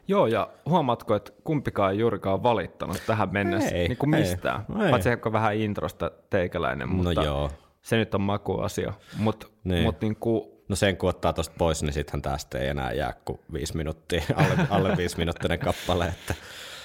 [0.08, 4.66] Joo, ja huomaatko, että kumpikaan ei juurikaan valittanut tähän mennessä Ei, niin kuin ei, mistään.
[4.84, 4.90] ei.
[4.92, 7.52] Paitsi ehkä vähän introsta teikäläinen, mutta No joo.
[7.82, 8.94] se nyt on makuasia.
[9.18, 9.84] Mutta Niin.
[9.84, 13.14] mut niin kuin, No sen kun ottaa tuosta pois, niin sittenhän tästä ei enää jää
[13.26, 16.36] kuin viisi minuuttia, alle, alle viisi minuuttinen kappale, että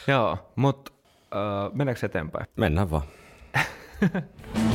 [0.06, 0.92] joo, mutta
[1.34, 2.46] äh, mennäänkö eteenpäin?
[2.56, 3.04] mennään vaan.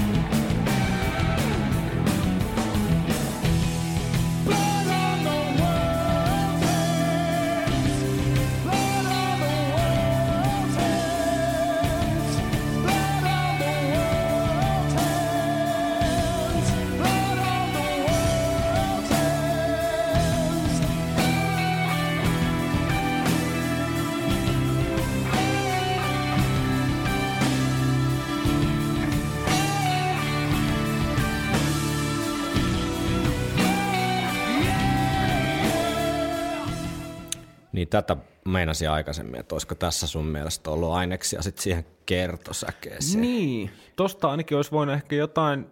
[37.75, 43.21] Niin tätä meinasin aikaisemmin, että olisiko tässä sun mielestä ollut aineksia sit siihen kertosäkeeseen.
[43.21, 45.67] Niin, tosta ainakin olisi voinut ehkä jotain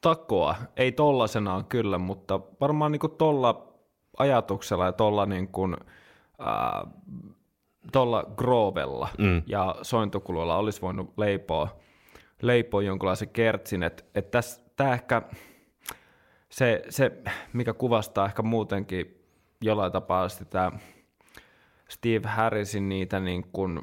[0.00, 3.72] takoa, ei tollasenaan kyllä, mutta varmaan niin tolla
[4.18, 5.76] ajatuksella ja tolla, niin kuin,
[7.92, 9.42] tolla groovella mm.
[9.46, 11.76] ja sointukuluilla olisi voinut leipoa,
[12.42, 14.30] leipoa jonkunlaisen kertsin, että et
[14.76, 15.22] tämä ehkä
[16.48, 17.12] se, se,
[17.52, 19.24] mikä kuvastaa ehkä muutenkin
[19.62, 20.72] jollain tapaa sitä
[21.88, 23.82] Steve Harrisin niitä niin kuin,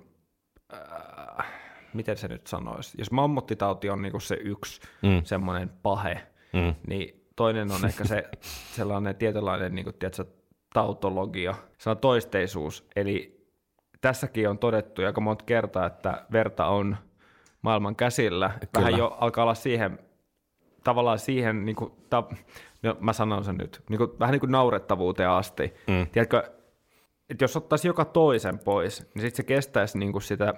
[0.73, 1.45] äh,
[1.93, 5.21] miten se nyt sanoisi, jos mammuttitauti on niinku se yksi mm.
[5.23, 6.75] semmoinen pahe, mm.
[6.87, 8.29] niin toinen on ehkä se
[8.75, 10.25] sellainen tietynlainen niinku, tiedätkö,
[10.73, 13.45] tautologia, sellainen toisteisuus, eli
[14.01, 16.97] tässäkin on todettu aika monta kertaa, että verta on
[17.61, 19.99] maailman käsillä, vähän jo alkaa olla siihen
[20.85, 22.23] tavallaan siihen, niin kuin, ta,
[22.83, 25.73] no, mä sanon sen nyt, niin kuin, vähän niin kuin naurettavuuteen asti.
[25.87, 26.07] Mm.
[26.11, 26.51] Tiedätkö,
[27.29, 30.53] että jos ottaisi joka toisen pois, niin sitten se kestäisi niin kuin sitä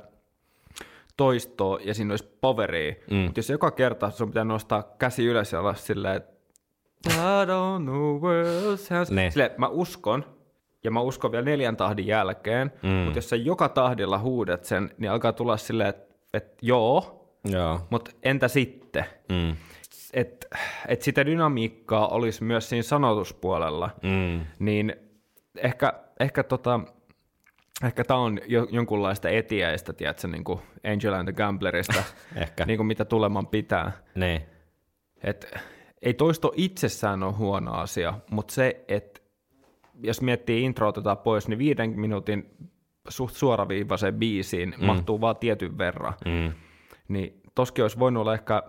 [1.17, 2.95] toistoa ja siinä olisi poveria.
[3.11, 3.17] Mm.
[3.17, 6.37] Mutta jos joka kerta sun pitää nostaa käsi ylös ja olla silleen, että
[7.07, 9.31] I don't know where else Ne.
[9.31, 10.25] Silleen, mä uskon,
[10.83, 12.89] ja mä uskon vielä neljän tahdin jälkeen, mm.
[12.89, 17.79] mutta jos sä joka tahdilla huudat sen, niin alkaa tulla silleen, että, että joo, Joo.
[17.89, 19.05] mutta entä sitten?
[19.29, 19.55] Mm.
[20.13, 20.47] Että
[20.87, 24.45] et sitä dynamiikkaa olisi myös siinä sanotuspuolella, Mm.
[24.59, 24.95] niin
[25.57, 26.79] ehkä, ehkä, tota,
[27.83, 30.59] ehkä tämä on jo, jonkunlaista etiäistä, tiedätkö, niin kuin
[30.93, 32.03] Angel and the Gamblerista,
[32.35, 32.65] Ehkä.
[32.65, 33.91] niin kuin mitä tuleman pitää.
[34.15, 34.41] Niin.
[35.23, 35.55] Et
[36.01, 39.21] ei toisto itsessään ole huono asia, mutta se, että
[40.03, 42.55] jos miettii intro otetaan pois, niin viiden minuutin
[43.09, 44.85] suht suoraviivaiseen biisiin mm.
[44.85, 46.13] mahtuu vaan tietyn verran.
[46.25, 46.53] Mm.
[47.07, 48.63] Niin toskin olisi voinut olla ehkä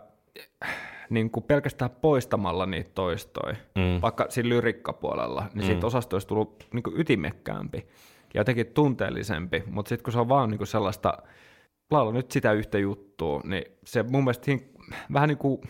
[1.11, 4.02] niin kuin pelkästään poistamalla niitä toistoja, mm.
[4.02, 7.78] vaikka siinä lyrikkapuolella, niin siitä osasta olisi tullut niin kuin ytimekkäämpi
[8.34, 11.18] ja jotenkin tunteellisempi, mutta sitten kun se on vaan niin kuin sellaista,
[11.90, 14.52] laula nyt sitä yhtä juttua, niin se mun mielestä
[15.12, 15.61] vähän niin kuin,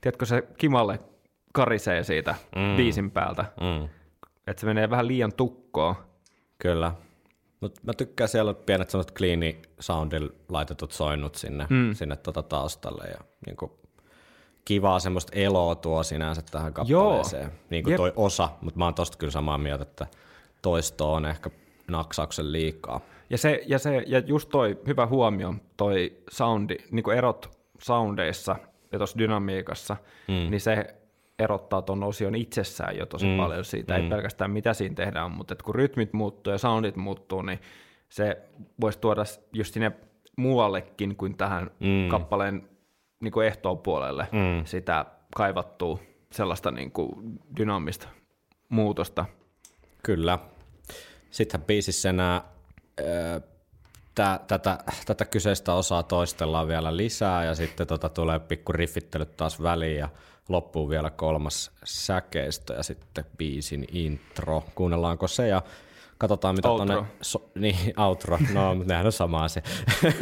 [0.00, 0.98] tiedätkö se kimalle
[1.52, 2.76] karisee siitä mm.
[2.76, 3.88] biisin päältä, Mm.
[4.46, 5.94] että se menee vähän liian tukkoon.
[6.58, 6.92] Kyllä.
[7.60, 11.94] Mutta mä tykkään siellä pienet semmoiset cleani soundilla laitetut soinnut sinne, mm.
[11.94, 13.83] sinne tota taustalle ja niinku
[14.64, 17.52] kivaa semmoista eloa tuo sinänsä tähän kappaleeseen.
[17.70, 17.96] Niin kuin Jep.
[17.96, 20.06] toi osa, mutta mä oon tosta kyllä samaa mieltä, että
[20.62, 21.50] toisto on ehkä
[21.90, 23.00] naksauksen liikaa.
[23.30, 28.56] Ja, se, ja, se, ja just toi hyvä huomio, toi soundi, niin kuin erot soundeissa
[28.92, 29.96] ja tuossa dynamiikassa,
[30.28, 30.50] mm.
[30.50, 30.94] niin se
[31.38, 33.36] erottaa tuon osion itsessään jo tosi mm.
[33.36, 37.58] paljon siitä, ei pelkästään mitä siinä tehdään, mutta kun rytmit muuttuu ja soundit muuttuu, niin
[38.08, 38.42] se
[38.80, 39.92] voisi tuoda just sinne
[40.36, 42.08] muuallekin kuin tähän mm.
[42.08, 42.68] kappaleen
[43.24, 44.64] niin kuin ehtoon puolelle mm.
[44.64, 45.04] sitä
[45.36, 45.98] kaivattua
[46.32, 48.08] sellaista niin kuin dynaamista
[48.68, 49.24] muutosta.
[50.02, 50.38] Kyllä.
[51.30, 52.42] Sittenhän biisissä enää
[53.00, 53.40] ö,
[54.14, 59.62] tä, tätä, tätä kyseistä osaa toistellaan vielä lisää ja sitten tota tulee pikku riffittelyt taas
[59.62, 60.08] väliin ja
[60.48, 64.64] loppuu vielä kolmas säkeistö ja sitten biisin intro.
[64.74, 65.62] Kuunnellaanko se ja
[66.18, 66.86] katsotaan mitä Outro.
[66.86, 67.10] tuonne...
[67.22, 68.38] So, niin, outro.
[68.52, 69.62] No, mutta nehän on sama asia.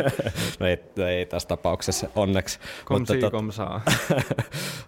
[0.60, 2.58] no ei, ei tässä tapauksessa onneksi.
[2.84, 3.82] Komsi, tot- komsaa.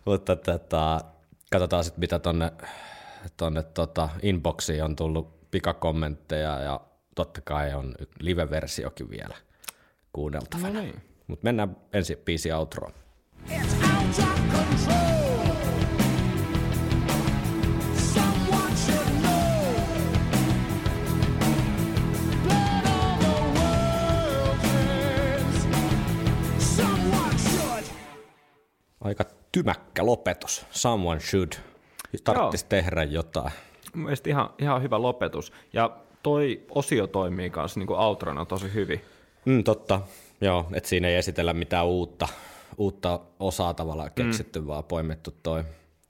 [0.05, 1.00] mutta tota,
[1.52, 2.52] katsotaan sitten, mitä tonne,
[3.36, 6.80] tonne tota inboxiin on tullut pikakommentteja ja
[7.14, 9.36] totta kai on live-versiokin vielä
[10.12, 10.72] kuunneltavana.
[10.74, 11.02] No niin.
[11.26, 12.92] Mutta mennään ensin biisi outroon.
[13.48, 15.03] It's out of control.
[29.05, 30.66] Aika tymäkkä lopetus.
[30.70, 31.52] Someone should.
[32.24, 33.52] Tarvitsisi tehdä jotain.
[33.94, 35.52] Mun mielestä ihan, ihan hyvä lopetus.
[35.72, 39.00] Ja toi osio toimii kanssa niin outrona tosi hyvin.
[39.44, 40.00] Mm, totta,
[40.40, 42.28] joo, että siinä ei esitellä mitään uutta,
[42.78, 44.66] uutta osaa tavallaan keksitty, mm.
[44.66, 45.64] vaan poimittu toi,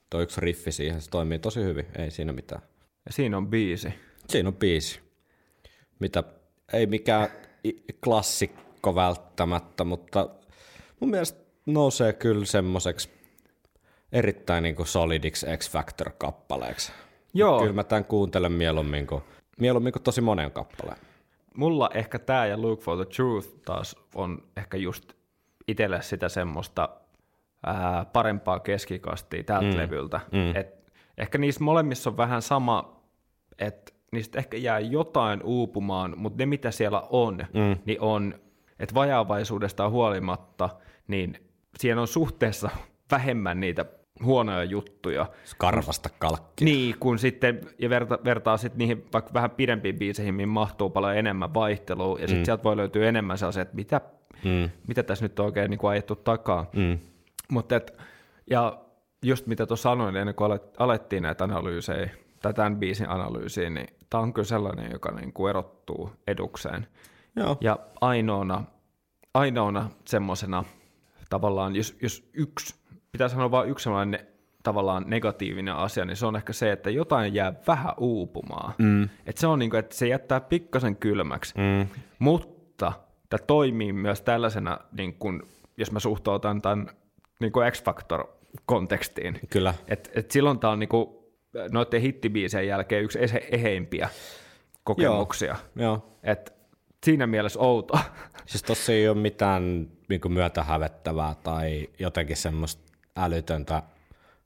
[0.09, 2.61] toi yksi riffi siihen, se toimii tosi hyvin, ei siinä mitään.
[3.05, 3.93] Ja siinä on biisi.
[4.29, 4.99] Siinä on biisi,
[5.99, 6.23] mitä
[6.73, 7.29] ei mikään
[8.03, 10.29] klassikko välttämättä, mutta
[10.99, 13.09] mun mielestä nousee kyllä semmoiseksi
[14.11, 16.91] erittäin niin kuin solidiksi X-Factor-kappaleeksi.
[17.33, 17.59] Joo.
[17.59, 19.23] Kyllä mä tämän kuuntelen mieluummin kuin,
[19.59, 20.97] mieluummin kuin tosi monen kappaleen.
[21.57, 25.13] Mulla ehkä tämä ja Look for the Truth taas on ehkä just
[25.67, 26.89] itselle sitä semmoista
[27.65, 29.77] ää, parempaa keskikastia tältä mm.
[29.77, 30.19] levyltä.
[30.31, 30.55] Mm.
[30.55, 33.01] Et ehkä niissä molemmissa on vähän sama,
[33.59, 37.77] että niistä ehkä jää jotain uupumaan, mutta ne mitä siellä on, mm.
[37.85, 38.39] niin on,
[38.79, 40.69] että vajaavaisuudesta huolimatta,
[41.07, 41.44] niin
[41.79, 42.69] siinä on suhteessa
[43.11, 43.85] vähemmän niitä
[44.23, 45.25] huonoja juttuja.
[45.57, 46.65] Karvasta kalkki.
[46.65, 51.17] Niin, kun sitten, ja verta, vertaa sitten niihin vaikka vähän pidempiin biiseihin, mihin mahtuu paljon
[51.17, 52.45] enemmän vaihtelua, ja sitten mm.
[52.45, 54.01] sieltä voi löytyä enemmän sellaisia, että mitä,
[54.43, 54.69] mm.
[54.87, 56.69] mitä tässä nyt on oikein niin kuin ajettu takaa.
[56.73, 56.99] Mm.
[57.51, 57.97] Mutta et,
[58.49, 58.79] ja
[59.23, 62.09] just mitä tuossa sanoin ennen kuin alet- alettiin näitä analyysejä,
[62.41, 66.87] tai tämän biisin analyysiä, niin tämä on kyllä sellainen, joka niin kuin erottuu edukseen.
[67.35, 67.57] Joo.
[67.61, 68.63] Ja ainoana,
[69.33, 70.63] ainoana semmoisena
[71.29, 72.75] tavallaan, jos, jos yksi,
[73.11, 74.27] pitää sanoa vain yksi sellainen
[74.63, 78.73] tavallaan negatiivinen asia, niin se on ehkä se, että jotain jää vähän uupumaan.
[78.77, 79.03] Mm.
[79.03, 81.53] Että se on niin kuin, että se jättää pikkasen kylmäksi.
[81.57, 81.87] Mm.
[82.19, 82.93] Mutta
[83.29, 85.41] tämä toimii myös tällaisena, niin kuin,
[85.77, 86.87] jos mä suhtautan tämän
[87.39, 89.39] niin kuin X-Factor-kontekstiin.
[89.49, 89.73] Kyllä.
[89.87, 91.09] Et, et silloin tämä on niin kuin,
[91.71, 94.09] noiden hittibiisien jälkeen yksi ehe- eheimpiä
[94.83, 95.55] kokemuksia.
[95.75, 96.09] Joo.
[96.23, 96.53] Et
[97.05, 97.99] siinä mielessä outo.
[98.45, 103.83] Siis tossa ei ole mitään niin myötähävettävää tai jotenkin semmoista älytöntä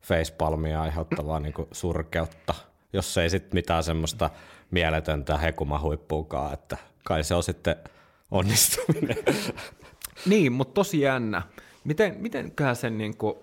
[0.01, 2.55] facepalmia aiheuttavaa niin surkeutta,
[2.93, 4.29] jos ei sitten mitään semmoista
[4.71, 7.75] mieletöntä hekumahuippuukaan, että kai se on sitten
[8.31, 9.17] onnistuminen.
[10.25, 11.41] niin, mutta tosi jännä.
[11.83, 13.35] Miten, mitenköhän sen niin kuin,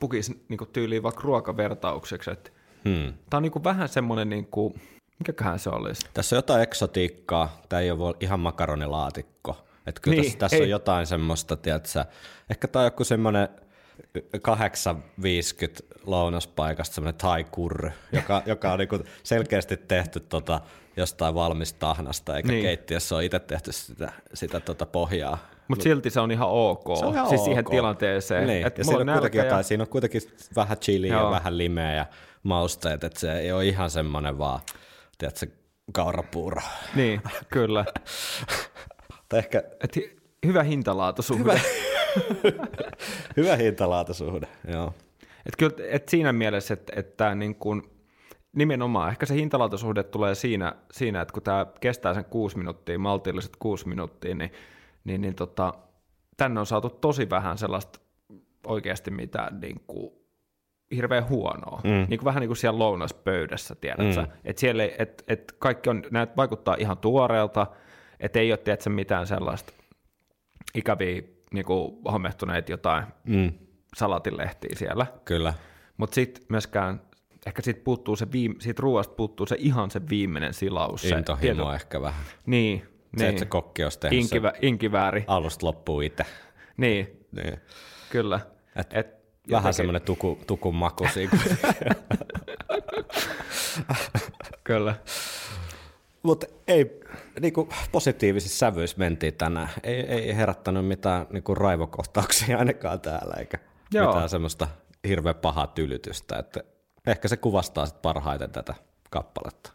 [0.00, 2.30] pukisi niin kuin tyyliin vaikka ruokavertaukseksi?
[2.30, 2.50] Että
[2.84, 3.12] Hmm.
[3.30, 4.74] Tämä on niin kuin vähän semmoinen, niin kuin,
[5.18, 6.06] mikäköhän se olisi?
[6.14, 9.56] Tässä on jotain eksotiikkaa, tämä ei ole ihan makaronilaatikko.
[9.86, 10.62] Että kyllä Niin, tässä, tässä ei.
[10.62, 12.04] on jotain semmoista, tiedätkö,
[12.50, 13.48] ehkä tämä on joku semmoinen
[14.42, 20.60] 850 lounaspaikasta semmoinen thai kurry, joka, joka on niinku selkeästi tehty tota
[20.96, 22.62] jostain valmista tahnasta, eikä Niin.
[22.62, 25.38] keittiössä ole itse tehty sitä, sitä tota pohjaa.
[25.68, 27.44] Mutta silti se on ihan ok, Se on ihan siis ok.
[27.44, 28.46] siihen tilanteeseen.
[28.46, 30.20] Niin, Et ja siinä on, kuitenkin nälkä jotain, siinä on kuitenkin
[30.56, 31.24] vähän chiliä Joo.
[31.24, 32.06] ja vähän limeä ja
[32.42, 34.60] mausteet, että se ei ole ihan semmoinen vaan,
[35.18, 35.46] tiedätkö,
[35.92, 36.62] kaurapuuro.
[36.94, 37.20] Niin,
[37.52, 37.84] kyllä.
[39.28, 41.42] Tai ehkä Et hi- hyvä hintalaatusuhde.
[41.42, 41.60] Hyvä.
[43.36, 44.94] hyvä hintalaatusuhde, joo.
[45.46, 47.90] Et kyllä, et siinä mielessä, että, että niin kun,
[48.56, 53.56] nimenomaan ehkä se hintalaatusuhde tulee siinä, siinä että kun tämä kestää sen kuusi minuuttia, maltilliset
[53.58, 54.52] kuusi minuuttia, niin,
[55.04, 55.74] niin, niin tota,
[56.36, 58.00] tänne on saatu tosi vähän sellaista
[58.66, 60.12] oikeasti mitään niin kuin,
[60.96, 61.80] hirveän huonoa.
[61.84, 61.90] Mm.
[61.90, 64.20] Niin kuin, vähän niin kuin siellä lounaspöydässä, tiedätkö?
[64.22, 64.28] Mm.
[64.44, 67.66] Että siellä ei, et, et kaikki on, näet vaikuttaa ihan tuoreelta,
[68.20, 69.72] että ei ole tiedätkö, mitään sellaista
[70.74, 71.22] ikäviä
[71.52, 73.52] niin kuin, homehtuneita jotain Mm,
[73.96, 75.06] salatinlehtiä siellä.
[75.24, 75.54] kyllä.
[75.96, 77.00] Mutta sitten myöskään,
[77.46, 81.02] ehkä siitä, puuttuu se viime, siitä ruoasta puuttuu se ihan se viimeinen silaus.
[81.02, 82.24] Se, Intohimo ehkä vähän.
[82.46, 82.86] Niin, Se,
[83.16, 83.28] niin.
[83.28, 85.24] että se kokki olisi tehnyt Inkivä, inkivääri.
[85.26, 86.24] alusta loppuun itse.
[86.76, 87.56] Niin, Niin.
[88.10, 88.40] kyllä.
[88.76, 91.38] Et Et Vähän semmoinen tuku, tukun maku siinä.
[94.64, 94.94] Kyllä.
[96.22, 97.00] Mutta ei,
[97.40, 99.68] niinku positiivisissa sävyissä mentiin tänään.
[99.82, 103.58] Ei, ei herättänyt mitään niinku raivokohtauksia ainakaan täällä, eikä
[103.92, 104.06] Joo.
[104.06, 104.68] mitään semmoista
[105.08, 106.38] hirveän pahaa tylytystä.
[106.38, 106.60] Että
[107.06, 108.74] ehkä se kuvastaa sit parhaiten tätä
[109.10, 109.72] kappaletta.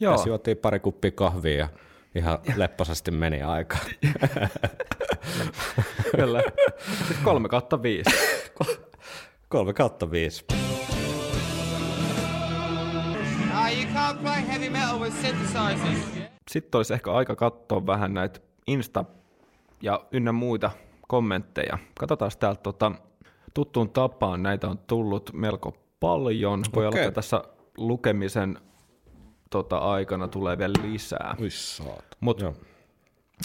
[0.00, 1.68] Joo, Tässä juotiin pari kuppia kahvia ja
[2.14, 3.78] ihan lepposasti meni aika.
[6.16, 6.42] kyllä.
[6.98, 8.10] Sitten kolme kautta viisi.
[9.48, 10.44] Kolme kautta viisi.
[13.72, 15.98] You can't play heavy metal with synthesizers.
[16.50, 18.40] Sitten olisi ehkä aika katsoa vähän näitä
[18.70, 19.04] Insta-
[19.82, 20.70] ja ynnä muita
[21.08, 21.78] kommentteja.
[22.00, 22.92] Katsotaan täältä tota,
[23.54, 24.42] tuttuun tapaan.
[24.42, 26.62] Näitä on tullut melko paljon.
[26.74, 26.98] Voi Okei.
[26.98, 27.44] aloittaa tässä
[27.76, 28.58] lukemisen
[29.54, 31.36] tota, aikana tulee vielä lisää.
[31.40, 32.04] Ui saat.
[32.20, 32.54] Mut Joo.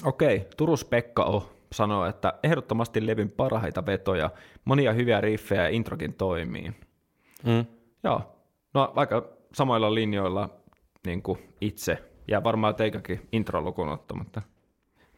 [0.06, 4.30] okei, Turus Pekka O sanoo, että ehdottomasti levin parhaita vetoja,
[4.66, 6.72] monia hyviä riffejä ja introkin toimii.
[7.46, 7.66] Mm.
[8.04, 8.22] Joo,
[8.74, 10.50] no aika samoilla linjoilla
[11.06, 14.42] niin kuin itse, ja varmaan teikäkin intro lukuun ottamatta.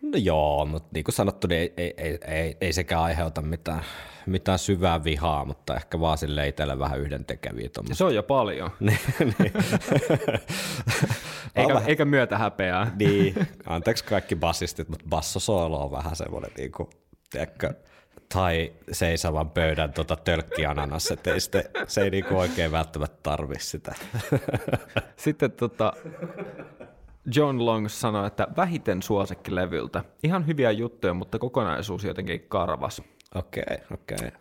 [0.02, 3.84] No joo, mutta niin kuin sanottu, niin ei, ei, ei, ei, ei sekään aiheuta mitään,
[4.26, 7.98] mitään syvää vihaa, mutta ehkä vaan sille itselle vähän yhdentekeviä Ja tuommoista.
[7.98, 9.00] se on jo paljon, niin,
[11.56, 12.92] eikä, eikä myötä häpeää.
[13.00, 13.36] niin,
[13.66, 16.90] anteeksi kaikki bassistit, mutta bassosoolo on vähän semmoinen, niin kuin,
[17.30, 17.74] tiedätkö,
[18.34, 23.96] tai seisavan pöydän tota tölkkiananas, että sitten, se ei niinku oikein välttämättä tarvi sitä.
[25.16, 25.94] Sitten tota,
[27.36, 30.04] John Long sanoi, että vähiten suosikkilevyltä.
[30.24, 33.02] Ihan hyviä juttuja, mutta kokonaisuus jotenkin karvas.
[33.36, 34.32] Okei, okei.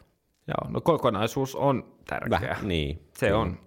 [0.48, 2.40] Joo, no kokonaisuus on tärkeä.
[2.40, 3.08] Väh, niin.
[3.14, 3.40] Se kyllä.
[3.40, 3.58] on.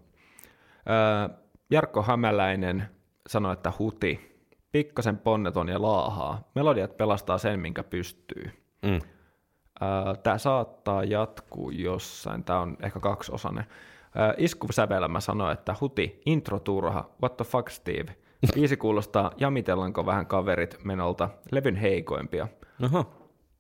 [0.90, 1.38] Öö,
[1.72, 2.90] Jarkko Hämäläinen
[3.30, 4.40] sanoi, että huti,
[4.72, 6.52] pikkasen ponneton ja laahaa.
[6.56, 8.52] Melodiat pelastaa sen, minkä pystyy.
[8.82, 9.00] Mm.
[10.24, 12.44] Tämä saattaa jatkuu jossain.
[12.44, 13.66] Tämä on ehkä kaksiosainen.
[14.20, 18.16] Öö, Isku sävelmä sanoi, että huti, intro turha, what the fuck Steve.
[18.54, 22.48] Biisi kuulostaa jamitellanko vähän kaverit menolta, levyn heikoimpia.
[22.84, 23.06] Oho,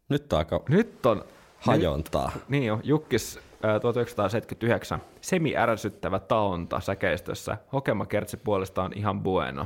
[0.09, 1.23] nyt on aika Nyt on
[1.59, 2.31] hajontaa.
[2.49, 5.01] niin jo, Jukkis ää, 1979.
[5.21, 7.57] Semi-ärsyttävä taonta säkeistössä.
[7.73, 9.65] Hokema kertsi puolestaan ihan bueno.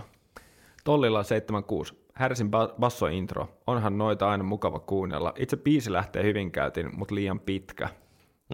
[0.84, 1.94] Tollilla 76.
[2.14, 3.48] Härsin ba- basso-intro.
[3.68, 5.34] Onhan noita aina mukava kuunnella.
[5.36, 7.90] Itse biisi lähtee hyvin käytiin, mutta liian pitkä.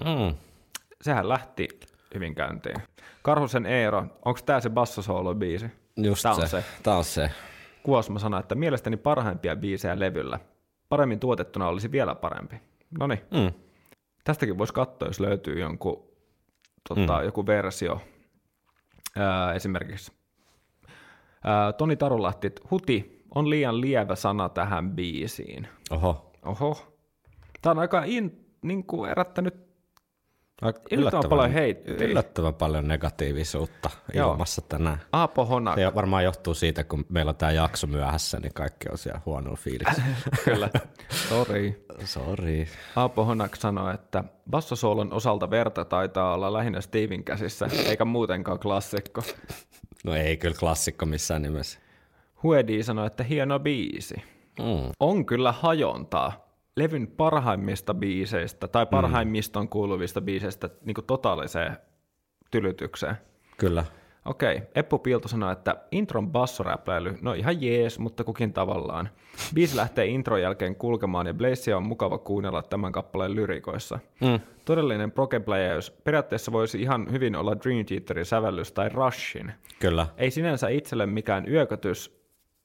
[0.05, 0.36] Mm.
[1.01, 1.68] Sehän lähti
[2.14, 2.76] hyvin käyntiin.
[3.22, 5.66] Karhusen Eero, onko tämä se basso-solo-biisi?
[5.98, 6.48] Just Tää on se.
[6.48, 6.64] se.
[6.84, 7.32] Tää on se.
[7.84, 10.39] Kuosma sanoi, että mielestäni parhaimpia biisejä levyllä.
[10.89, 12.56] Paremmin tuotettuna olisi vielä parempi.
[13.00, 13.52] No niin, Mm.
[14.24, 16.08] Tästäkin voisi katsoa, jos löytyy jonkun,
[16.89, 17.26] tota, mm.
[17.26, 18.02] joku versio.
[19.18, 20.12] Ää, esimerkiksi
[21.44, 25.68] ää, Toni Tarulahti, että huti on liian lievä sana tähän biisiin.
[25.91, 26.32] Oho.
[26.46, 26.96] Oho.
[27.62, 29.72] Tämä on aika in, niin kuin herättänyt Aika
[30.91, 31.93] Yllättävän paljon heittiä.
[31.93, 34.32] Yllättävän paljon negatiivisuutta Joo.
[34.32, 34.97] ilmassa tänään.
[35.11, 35.76] Aapo Honak.
[35.76, 39.57] Se varmaan johtuu siitä, kun meillä on tämä jakso myöhässä, niin kaikki on siellä huonolla
[39.57, 40.16] fiiliksellä.
[40.45, 40.70] Kyllä.
[41.30, 41.86] Sorry.
[42.03, 42.68] Sori.
[42.95, 49.22] Aapo Honak sanoi, että bassosoolon osalta verta taitaa olla lähinnä Steven käsissä, eikä muutenkaan klassikko.
[50.03, 51.80] No ei kyllä klassikko missään nimessä.
[52.43, 54.16] Huedi sanoi, että hieno biisi.
[54.59, 54.91] Mm.
[54.99, 56.43] on kyllä hajontaa
[56.76, 61.78] levyn parhaimmista biiseistä tai parhaimmiston kuuluvista biiseistä niin kuin totaaliseen
[62.51, 63.15] tylytykseen.
[63.57, 63.86] Kyllä.
[64.26, 69.09] Okei, Eppu Pilto sanoi, että intron bassoräpläily, no ihan jees, mutta kukin tavallaan.
[69.53, 73.99] Biisi lähtee intron jälkeen kulkemaan ja Blazea on mukava kuunnella tämän kappaleen lyrikoissa.
[74.21, 74.39] Mm.
[74.65, 75.91] Todellinen progepläjäys.
[75.91, 79.51] Periaatteessa voisi ihan hyvin olla Dream Theaterin sävellys tai Rushin.
[79.80, 80.07] Kyllä.
[80.17, 82.22] Ei sinänsä itselle mikään yökötys,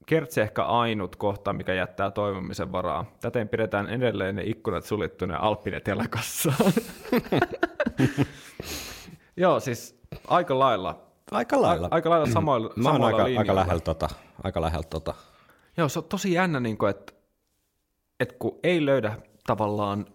[0.08, 3.04] kertsi ehkä ainut kohta, mikä jättää toivomisen varaa.
[3.20, 6.72] Täten pidetään edelleen ne ikkunat suljettuna Alppinen telakassaan.
[9.36, 11.02] Joo, siis aika lailla.
[11.30, 11.86] Aika lailla.
[11.86, 13.40] A- aika lailla samoilla, Mä oon aika, linjoilla.
[13.40, 14.08] aika lähellä tota.
[14.44, 15.14] Aika lähellä tota.
[15.76, 17.12] Joo, se on tosi jännä, niin kuin, että,
[18.20, 20.06] että kun ei löydä tavallaan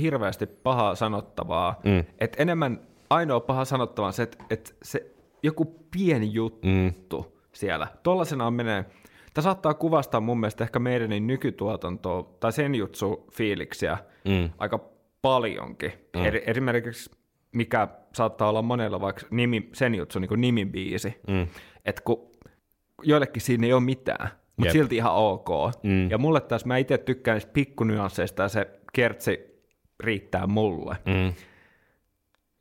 [0.00, 2.04] hirveästi pahaa sanottavaa, mm.
[2.20, 2.80] että enemmän
[3.10, 7.30] ainoa paha sanottava on se, että, että se joku pieni juttu mm.
[7.52, 8.84] siellä, tuollaisenaan menee,
[9.34, 14.50] tämä saattaa kuvastaa mun mielestä ehkä meidän nykytuotantoa tai sen jutsu fiiliksiä mm.
[14.58, 14.80] aika
[15.22, 15.92] paljonkin.
[16.16, 16.24] Mm.
[16.24, 17.10] Eri, esimerkiksi
[17.52, 21.46] mikä saattaa olla monella vaikka nimi, sen jutsu niin nimibiisi, mm.
[21.84, 22.30] että kun
[23.02, 25.48] joillekin siinä ei ole mitään, mutta silti ihan ok.
[25.82, 26.10] Mm.
[26.10, 29.62] Ja mulle taas, mä itse tykkään niistä pikkunyansseista ja se kertsi
[30.00, 30.96] riittää mulle.
[31.06, 31.34] Mm.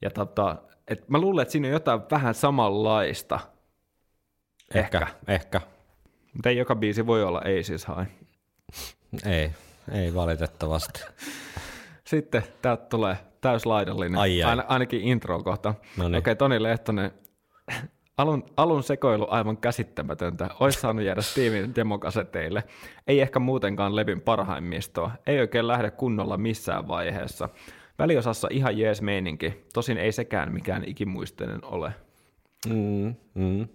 [0.02, 0.56] Ja tota,
[0.88, 3.40] et mä luulen, että siinä on jotain vähän samanlaista,
[4.76, 4.98] Ehkä.
[4.98, 5.08] Ehkä.
[5.28, 5.62] Ehkä.
[6.38, 8.08] Mutta ei joka biisi voi olla ei siis hain.
[9.26, 9.52] Ei.
[9.92, 11.04] Ei valitettavasti.
[12.04, 14.50] Sitten täältä tulee täyslaidallinen, Ai ai.
[14.50, 15.74] Aina, ainakin intro kohta.
[16.18, 17.12] Okei, Toni Lehtonen,
[18.18, 20.50] alun, alun sekoilu aivan käsittämätöntä.
[20.60, 22.64] Ois saanut jäädä Steven demokaseteille.
[23.08, 25.12] Ei ehkä muutenkaan levyn parhaimmistoa.
[25.28, 27.50] Ei oikein lähde kunnolla missään vaiheessa.
[28.00, 31.94] Väliosassa ihan jees meininki, tosin ei sekään mikään ikimuistinen ole.
[32.70, 33.16] Mm.
[33.34, 33.68] Mm.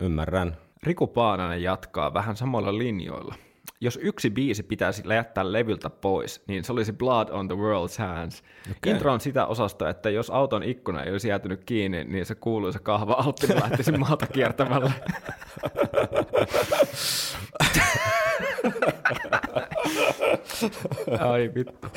[0.00, 0.56] Ymmärrän.
[0.86, 3.34] Riku Paananen jatkaa vähän samoilla linjoilla.
[3.80, 8.42] Jos yksi biisi pitäisi jättää levyltä pois, niin se olisi Blood on the World's Hands.
[8.70, 8.92] Okay.
[8.92, 12.78] Intro on sitä osasta, että jos auton ikkuna ei olisi jäätynyt kiinni, niin se kuuluisa
[12.78, 14.92] kahva Alppinen lähtisi maalta kiertämällä.
[21.20, 21.88] Ai vittu.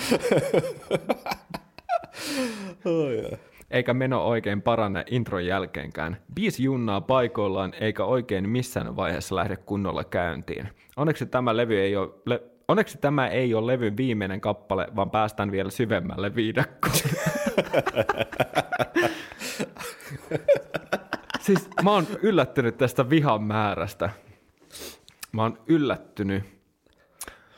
[3.71, 6.17] eikä meno oikein parane intron jälkeenkään.
[6.33, 10.69] Biisi junnaa paikoillaan eikä oikein missään vaiheessa lähde kunnolla käyntiin.
[10.97, 12.09] Onneksi tämä levy ei ole...
[12.25, 16.95] Le- Onneksi tämä ei ole levyn viimeinen kappale, vaan päästään vielä syvemmälle viidakkoon.
[21.45, 24.09] siis mä oon yllättynyt tästä vihan määrästä.
[25.31, 26.43] Mä oon yllättynyt.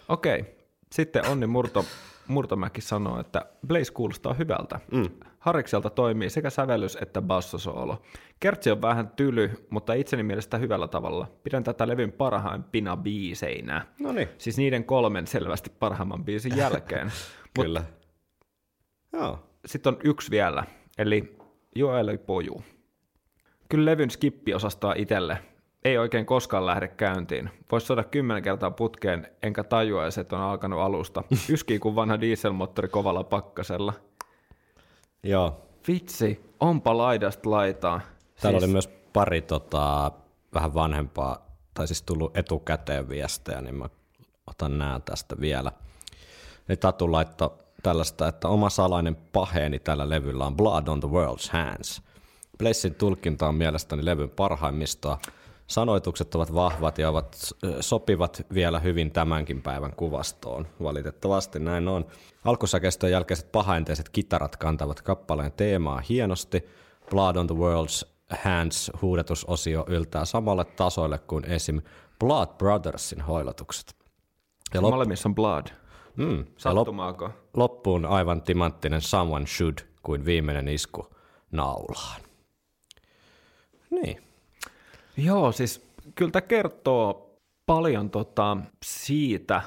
[0.09, 0.45] Okei,
[0.91, 1.85] sitten Onni Murto,
[2.27, 4.79] Murtomäki sanoo, että Blaze kuulostaa hyvältä.
[4.91, 5.09] Mm.
[5.41, 8.01] Harikselta toimii sekä sävellys että bassosoolo.
[8.39, 11.27] Kertsi on vähän tyly, mutta itseni mielestä hyvällä tavalla.
[11.43, 13.85] Pidän tätä levyn parhaimpina biiseinä.
[13.99, 14.29] No niin.
[14.37, 17.11] Siis niiden kolmen selvästi parhaimman biisin jälkeen.
[17.61, 17.83] Kyllä.
[19.13, 19.39] Joo.
[19.65, 20.63] sitten on yksi vielä,
[20.97, 21.37] eli
[21.75, 22.63] Joel Poju.
[23.69, 25.37] Kyllä levyn skippiosastoa itselle.
[25.83, 27.49] Ei oikein koskaan lähde käyntiin.
[27.71, 31.23] Voisi soida kymmenen kertaa putkeen, enkä tajua, että on alkanut alusta.
[31.49, 33.93] Yskii kuin vanha dieselmoottori kovalla pakkasella.
[35.23, 35.67] Joo.
[35.87, 38.01] Vitsi, onpa laidasta laitaa.
[38.41, 40.11] Täällä oli myös pari tota,
[40.53, 43.89] vähän vanhempaa, tai siis tullut etukäteen viestejä, niin mä
[44.47, 45.71] otan nämä tästä vielä.
[46.69, 47.51] Eli Tatu laittoi
[47.83, 52.01] tällaista, että oma salainen paheeni tällä levyllä on Blood on the World's Hands.
[52.57, 55.19] Blessin tulkinta on mielestäni levyn parhaimmistoa.
[55.71, 57.37] Sanoitukset ovat vahvat ja ovat,
[57.79, 60.67] sopivat vielä hyvin tämänkin päivän kuvastoon.
[60.83, 62.05] Valitettavasti näin on.
[62.45, 66.63] Alkusäkeistön jälkeiset pahainteiset kitarat kantavat kappaleen teemaa hienosti.
[67.09, 68.07] Blood on the World's
[68.43, 71.81] Hands huudetusosio yltää samalle tasoille kuin esim.
[72.19, 73.95] Blood Brothersin hoilotukset.
[74.73, 75.67] Ja lop- Molemmissa on blood.
[76.15, 77.29] mm, lop- Sattumaako?
[77.53, 81.07] loppuun aivan timanttinen Someone Should kuin viimeinen isku
[81.51, 82.21] naulaan.
[83.89, 84.30] Niin.
[85.23, 89.61] Joo, siis kyllä tämä kertoo paljon tota siitä,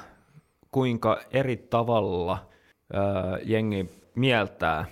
[0.71, 2.45] kuinka eri tavalla
[2.93, 3.03] ää,
[3.43, 4.85] jengi mieltää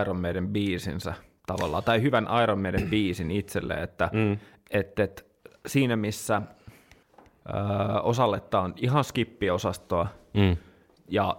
[0.00, 1.14] Iron Maiden biisinsä
[1.46, 4.38] tavallaan, tai hyvän Iron Maiden biisin itselle, että mm.
[4.70, 5.26] et, et,
[5.66, 6.42] siinä missä
[7.52, 10.56] ää, osalle tää on ihan skippiosastoa Mm.
[11.08, 11.36] ja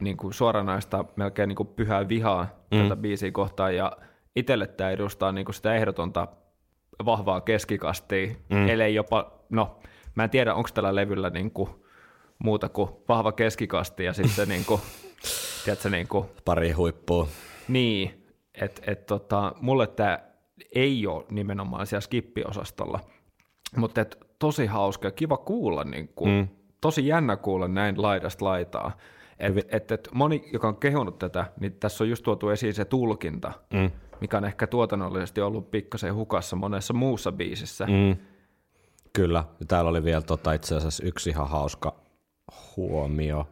[0.00, 2.82] niin kuin suoranaista melkein niin kuin pyhää vihaa mm.
[2.82, 3.96] tätä biisiä kohtaan, ja
[4.36, 6.28] itselle tämä edustaa niin kuin sitä ehdotonta
[7.04, 8.68] vahvaa keskikastia, mm.
[8.68, 9.80] ellei jopa, no
[10.14, 11.70] mä en tiedä, onko tällä levyllä niin kuin
[12.38, 14.80] muuta kuin vahva keskikasti ja sitten niin kuin,
[15.64, 17.28] tiedätkö, niin kuin, Pari huippua.
[17.68, 18.24] niin,
[18.54, 20.18] että et, tota, mulle tämä
[20.74, 23.00] ei ole nimenomaan siellä skippiosastolla,
[23.76, 26.48] mutta et, tosi hauska ja kiva kuulla, niin kuin, mm.
[26.80, 28.96] tosi jännä kuulla näin laidasta laitaa.
[29.38, 32.84] Et, et, et moni, joka on kehunut tätä, niin tässä on just tuotu esiin se
[32.84, 33.90] tulkinta, mm.
[34.20, 37.86] Mikä on ehkä tuotannollisesti ollut pikkasen hukassa monessa muussa biisissä.
[37.86, 38.16] Mm.
[39.12, 39.44] Kyllä.
[39.68, 41.94] Täällä oli vielä tota, itse asiassa yksi ihan hauska
[42.76, 43.48] huomio.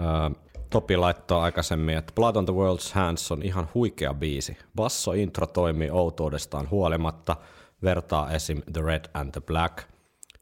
[0.00, 0.30] Öö,
[0.70, 4.56] Topi laittoi aikaisemmin, että Blood on the World's Hands on ihan huikea biisi.
[4.76, 7.36] Basso intro toimii outoudestaan huolimatta,
[7.82, 8.62] vertaa esim.
[8.72, 9.78] The Red and the Black.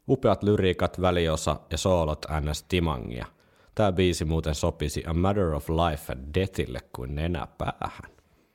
[0.07, 2.63] Upeat lyriikat, väliosa ja soolot ns.
[2.63, 3.25] timangia.
[3.75, 8.11] Tämä biisi muuten sopisi A Matter of Life and Deathille kuin nenäpäähän.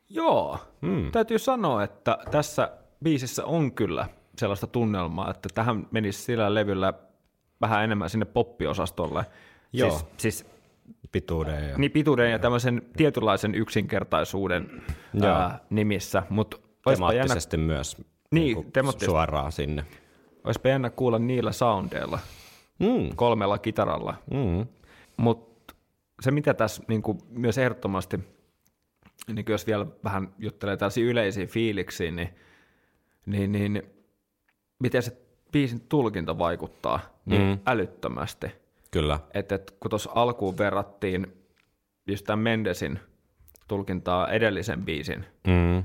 [0.08, 1.10] Joo, mm.
[1.12, 2.70] täytyy sanoa, että tässä
[3.04, 6.92] biisissä on kyllä sellaista tunnelmaa, että tähän menisi sillä levyllä
[7.60, 9.24] vähän enemmän sinne poppiosastolle.
[9.72, 9.90] Joo.
[9.90, 10.46] Siis, siis
[11.12, 11.78] Pituuden ja...
[11.78, 14.82] niin pituuden ja tämmöisen tietynlaisen yksinkertaisuuden
[15.14, 15.32] Joo.
[15.34, 16.56] ää, nimissä, mutta
[16.86, 17.96] olisipa jännä, temaattisesti myös
[18.30, 19.10] Niin, kuin temaattisesti.
[19.10, 19.84] suoraan sinne.
[20.44, 22.18] olisipa jännä kuulla niillä soundeilla,
[22.78, 23.16] Mm.
[23.16, 24.14] kolmella kitaralla.
[24.30, 24.66] Mm.
[25.16, 25.74] Mutta
[26.20, 28.20] se, mitä tässä niin kuin myös ehdottomasti,
[29.32, 32.28] niin jos vielä vähän juttelee tällaisia yleisiä fiiliksiä, niin,
[33.26, 33.82] niin, niin
[34.78, 35.16] miten se
[35.52, 37.58] biisin tulkinta vaikuttaa niin Mm.
[37.66, 38.46] älyttömästi.
[38.90, 39.20] Kyllä.
[39.34, 41.26] Että et, kun tuossa alkuun verrattiin
[42.06, 42.98] just tämän Mendesin
[43.68, 45.84] tulkintaa edellisen biisin, Mm.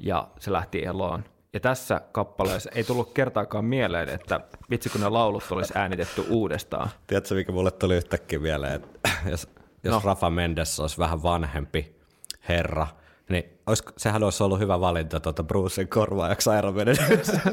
[0.00, 1.24] ja se lähti eloon.
[1.52, 4.40] Ja tässä kappaleessa ei tullut kertaakaan mieleen, että
[4.70, 6.88] vitsi kun ne laulut olisi äänitetty uudestaan.
[7.06, 9.48] Tiedätkö, mikä mulle tuli yhtäkkiä mieleen, että jos,
[9.84, 9.94] jos.
[9.94, 10.00] No.
[10.04, 11.99] Rafa Mendes olisi vähän vanhempi
[12.50, 12.86] herra,
[13.28, 16.96] niin olis, sehän olisi ollut hyvä valinta tuota Brucen korvaajaksi Iron Maiden.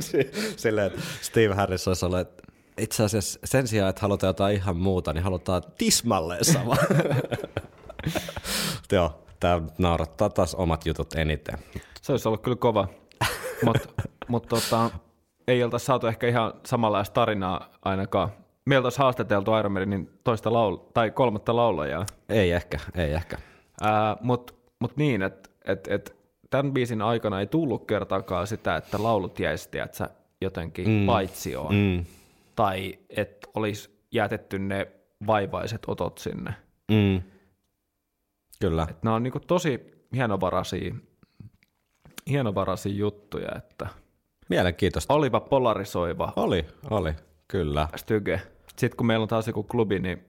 [0.58, 2.44] Silleen, että Steve Harris olisi ollut, että
[2.78, 6.78] itse asiassa sen sijaan, että halutaan jotain ihan muuta, niin halutaan tismalleen sama.
[8.92, 11.58] Joo, tämä naurattaa taas omat jutut eniten.
[12.02, 12.88] Se olisi ollut kyllä kova,
[13.66, 13.90] mutta
[14.28, 14.90] mut tota,
[15.48, 18.30] ei oltaisi saatu ehkä ihan samanlaista tarinaa ainakaan.
[18.66, 22.06] Meiltä olisi haastateltu Iron Maidenin toista laul- tai kolmatta laulajaa.
[22.30, 23.38] Ei ehkä, ei ehkä.
[24.22, 26.16] Mutta mut niin, että et, et,
[26.50, 30.08] tämän biisin aikana ei tullut kertaakaan sitä, että laulut jäisi tiedätkö,
[30.42, 31.06] jotenkin mm.
[31.06, 31.76] paitsioon.
[31.76, 32.06] Mm.
[32.56, 34.88] Tai että olisi jätetty ne
[35.28, 36.54] vaivaiset otot sinne.
[36.92, 37.22] Mm.
[38.60, 38.88] Kyllä.
[38.90, 40.94] Et nämä on niinku tosi hienovaraisia
[42.30, 43.88] hienovaraisia juttuja, että
[44.50, 45.14] Mielenkiintoista.
[45.14, 47.14] olipa polarisoiva Oli, oli,
[47.48, 47.88] kyllä.
[47.96, 48.42] styge.
[48.78, 50.26] Sitten kun meillä on taas joku klubi, niin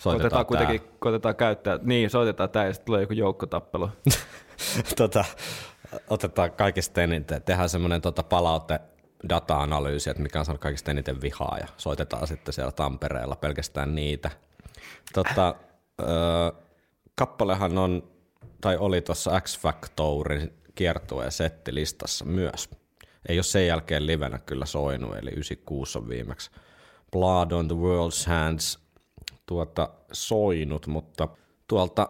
[0.00, 0.66] Soitetaan koitetaan tää.
[0.66, 3.88] kuitenkin koitetaan käyttää, niin soitetaan tämä ja sitten tulee joku joukkotappelu.
[4.96, 5.24] tota,
[6.10, 8.80] otetaan kaikista eniten, tehdään semmoinen tota palaute
[9.28, 14.30] data-analyysi, että mikä on saanut kaikista eniten vihaa ja soitetaan sitten siellä Tampereella pelkästään niitä.
[15.12, 15.54] Tota,
[16.00, 16.08] öö,
[17.14, 18.10] kappalehan on,
[18.60, 22.70] tai oli tuossa X Factorin kiertueen settilistassa myös.
[23.28, 26.50] Ei ole sen jälkeen livenä kyllä soinut, eli 96 on viimeksi
[27.12, 28.89] Blood on the World's Hands
[29.50, 31.28] tuota soinut, mutta
[31.66, 32.08] tuolta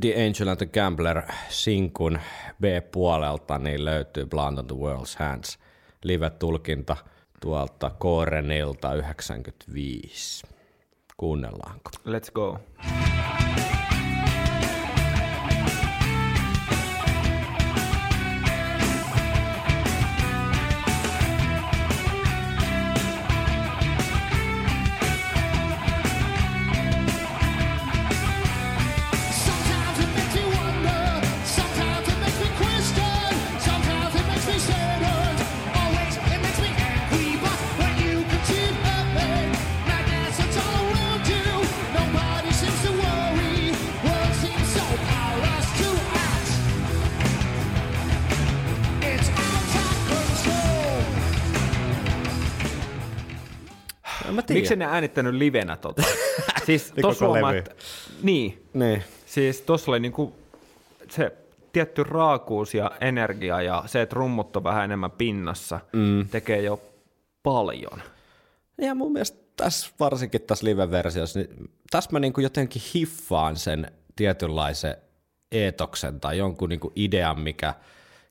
[0.00, 2.18] The Angel and the Gambler sinkun
[2.60, 5.58] B-puolelta niin löytyy Blood on the World's Hands
[6.04, 6.96] live-tulkinta
[7.40, 10.46] tuolta Korenilta 95.
[11.16, 11.90] Kuunnellaanko?
[12.06, 12.58] Let's go.
[12.82, 13.91] Sometimes
[54.76, 56.02] Miksi ne äänittänyt livenä tota?
[56.66, 57.74] siis tossa huomaa, että,
[58.22, 59.02] niin, Niin.
[59.26, 60.34] siis tossa oli niinku
[61.10, 61.32] se
[61.72, 66.28] tietty raakuus ja energia ja se, että rummut on vähän enemmän pinnassa, mm.
[66.28, 66.80] tekee jo
[67.42, 68.02] paljon.
[68.78, 74.96] Ja mun mielestä tässä, varsinkin tässä live-versiossa, niin tässä mä niinku jotenkin hiffaan sen tietynlaisen
[75.52, 77.74] eetoksen tai jonkun niinku idean, mikä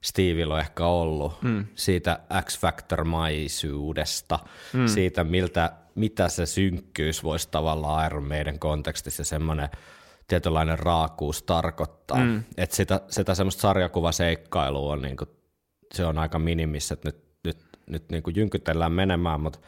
[0.01, 1.65] Steveillä on ehkä ollut mm.
[1.75, 4.39] siitä X-Factor-maisuudesta,
[4.73, 4.87] mm.
[4.87, 9.69] siitä miltä, mitä se synkkyys voisi tavallaan Iron Maiden kontekstissa semmoinen
[10.27, 12.23] tietynlainen raakuus tarkoittaa.
[12.23, 12.43] Mm.
[12.57, 15.25] Että sitä, sitä semmoista sarjakuvaseikkailua on niinku,
[15.93, 19.59] se on aika minimissä, että nyt, nyt, nyt niinku jynkytellään menemään, mutta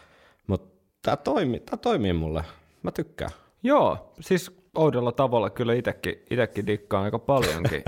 [0.48, 2.44] mut tämä toimii, tää toimii mulle.
[2.84, 3.32] Mä tykkään.
[3.64, 7.84] Joo, siis oudolla tavalla kyllä itekin, itekin dikkaan aika paljonkin.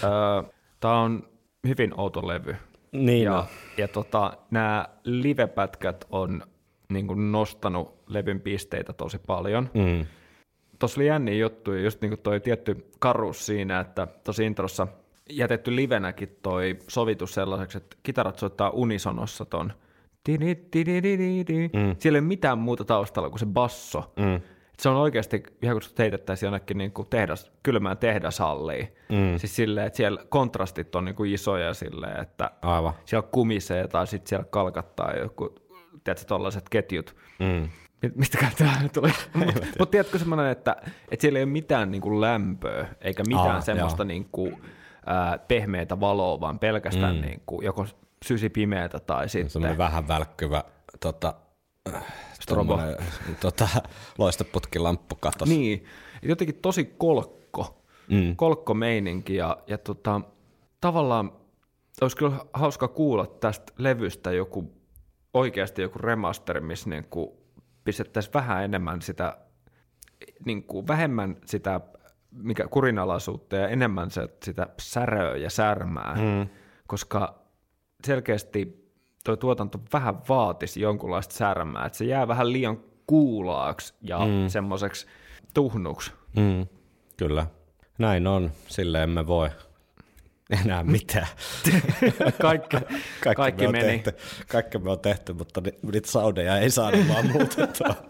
[0.80, 1.29] Tämä on
[1.68, 2.56] hyvin outo levy.
[2.92, 3.44] Niin ja, on.
[3.76, 6.42] ja tota, nämä livepätkät on
[6.88, 9.70] niin kuin nostanut levyn pisteitä tosi paljon.
[9.74, 10.06] Mm.
[10.78, 14.86] Tuossa oli jänniä juttuja, just niin kuin toi tietty karuus siinä, että tosi introssa
[15.30, 19.72] jätetty livenäkin toi sovitus sellaiseksi, että kitarat soittaa unisonossa ton.
[21.72, 21.96] Mm.
[21.98, 24.12] Siellä ei ole mitään muuta taustalla kuin se basso.
[24.16, 24.40] Mm.
[24.80, 28.94] Se on oikeasti ihan kuin sut heitettäisiin jonnekin niin kuin tehdas, kylmään tehdashalliin.
[29.08, 29.38] Mm.
[29.38, 32.92] Siis silleen, että siellä kontrastit on niin kuin isoja silleen, että Aivan.
[33.04, 35.54] siellä kumisee tai sitten siellä kalkattaa joku,
[36.04, 37.16] tiedätkö, tollaiset ketjut.
[37.38, 37.68] Mm.
[38.02, 39.12] Mi- Mistäkään tämä tuli?
[39.34, 40.76] Mutta mut tiedätkö semmoinen, että,
[41.10, 44.08] että siellä ei ole mitään niinku lämpöä, eikä mitään Aa, semmoista joo.
[44.08, 44.60] niinku,
[45.06, 47.22] ää, pehmeätä valoa, vaan pelkästään mm.
[47.22, 47.86] niinku, joko
[48.24, 49.50] sysi pimeätä tai sitten...
[49.50, 50.64] Semmoinen vähän välkkyvä
[51.00, 51.34] tota,
[51.94, 52.04] äh,
[52.40, 52.78] Strobo.
[53.40, 53.68] tota,
[54.18, 55.48] loisteputkilamppu katos.
[55.48, 55.84] Niin,
[56.22, 58.36] jotenkin tosi kolkko, mm.
[58.36, 60.20] kolkko meininki ja, ja tota,
[60.80, 61.32] tavallaan
[62.00, 64.72] olisi kyllä hauska kuulla tästä levystä joku
[65.34, 67.40] oikeasti joku remaster, missä niinku
[67.84, 69.38] pistettäisiin vähän enemmän sitä,
[70.44, 71.80] niinku, vähemmän sitä
[72.30, 76.48] mikä kurinalaisuutta ja enemmän se, sitä säröä ja särmää, mm.
[76.86, 77.42] koska
[78.04, 78.79] selkeästi
[79.24, 84.48] tuo tuotanto vähän vaatisi jonkunlaista särmää, että se jää vähän liian kuulaaksi ja mm.
[84.48, 85.06] semmoiseksi
[85.54, 86.12] tuhnuksi.
[86.36, 86.66] Mm.
[87.16, 87.46] Kyllä.
[87.98, 88.52] Näin on.
[88.68, 89.50] Silleen emme voi
[90.64, 91.26] enää mitään.
[92.42, 92.76] Kaikki,
[93.24, 93.98] kaikki, kaikki me meni.
[93.98, 97.94] Tehty, kaikki me on tehty, mutta ni, niitä saudeja ei saada vaan muutettua.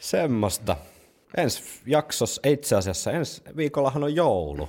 [0.00, 0.76] Semmosta.
[1.36, 4.68] Ensi jaksossa, itse asiassa ensi viikollahan on joulu.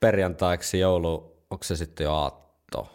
[0.00, 2.88] Perjantaiksi joulu, onko se sitten jo aatto?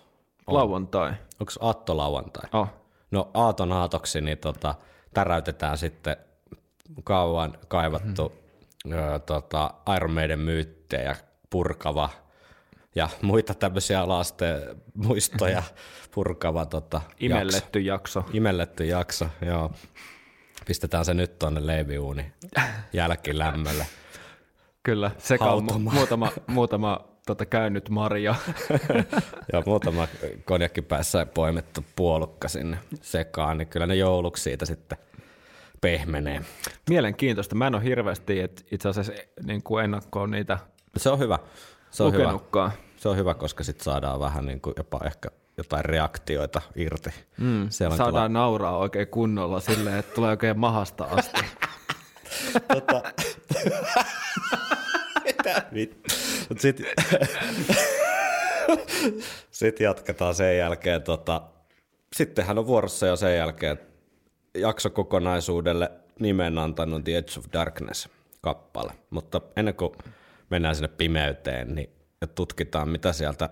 [0.47, 1.13] Lauantai.
[1.39, 2.49] Onko aatto lauantai?
[2.53, 2.67] Oh.
[3.11, 4.75] No aaton aatoksi niin tota,
[5.13, 6.17] täräytetään sitten
[7.03, 8.29] kauan kaivattu
[8.85, 8.99] mm-hmm.
[8.99, 11.15] ö, tota, Iron Maiden myyttejä
[11.49, 12.09] purkava
[12.95, 14.61] ja muita tämmöisiä lasten
[14.93, 15.63] muistoja
[16.15, 17.15] purkava tota, jakso.
[17.19, 18.23] Imelletty jakso.
[18.33, 19.71] Imelletty jakso, joo.
[20.65, 22.33] Pistetään se nyt tuonne leiviuuni
[22.93, 23.87] jälkilämmölle.
[24.85, 25.95] Kyllä, sekä on Hautumaan.
[25.95, 28.35] muutama, muutama tota, käynyt Maria.
[29.53, 30.07] ja muutama
[30.45, 34.97] konjakkipäissä poimittu puolukka sinne sekaan, niin kyllä ne jouluksi siitä sitten
[35.81, 36.41] pehmenee.
[36.89, 37.55] Mielenkiintoista.
[37.55, 39.13] Mä en ole hirveästi et itse asiassa
[39.43, 40.57] niin kuin ennakkoon niitä
[40.97, 41.39] Se on hyvä.
[41.91, 42.39] Se on hyvä.
[42.97, 47.09] Se on hyvä, koska sitten saadaan vähän niin kuin jopa ehkä jotain reaktioita irti.
[47.37, 51.41] Mm, Siellä on Saadaan nauraa oikein kunnolla silleen, että tulee oikein mahasta asti.
[56.49, 56.81] Mut sit,
[59.51, 61.03] sit jatketaan sen jälkeen.
[61.03, 61.41] Tota,
[62.15, 63.79] sittenhän on vuorossa jo sen jälkeen
[64.55, 68.09] jakso kokonaisuudelle nimen antanut The Edge of Darkness
[68.41, 68.93] kappale.
[69.09, 69.91] Mutta ennen kuin
[70.49, 71.89] mennään sinne pimeyteen, niin
[72.35, 73.49] tutkitaan mitä sieltä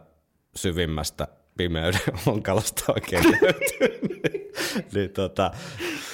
[0.55, 1.27] syvimmästä
[1.57, 4.07] pimeyden onkalasta oikein löytyy.
[4.07, 4.51] niin,
[4.93, 5.51] niin tota,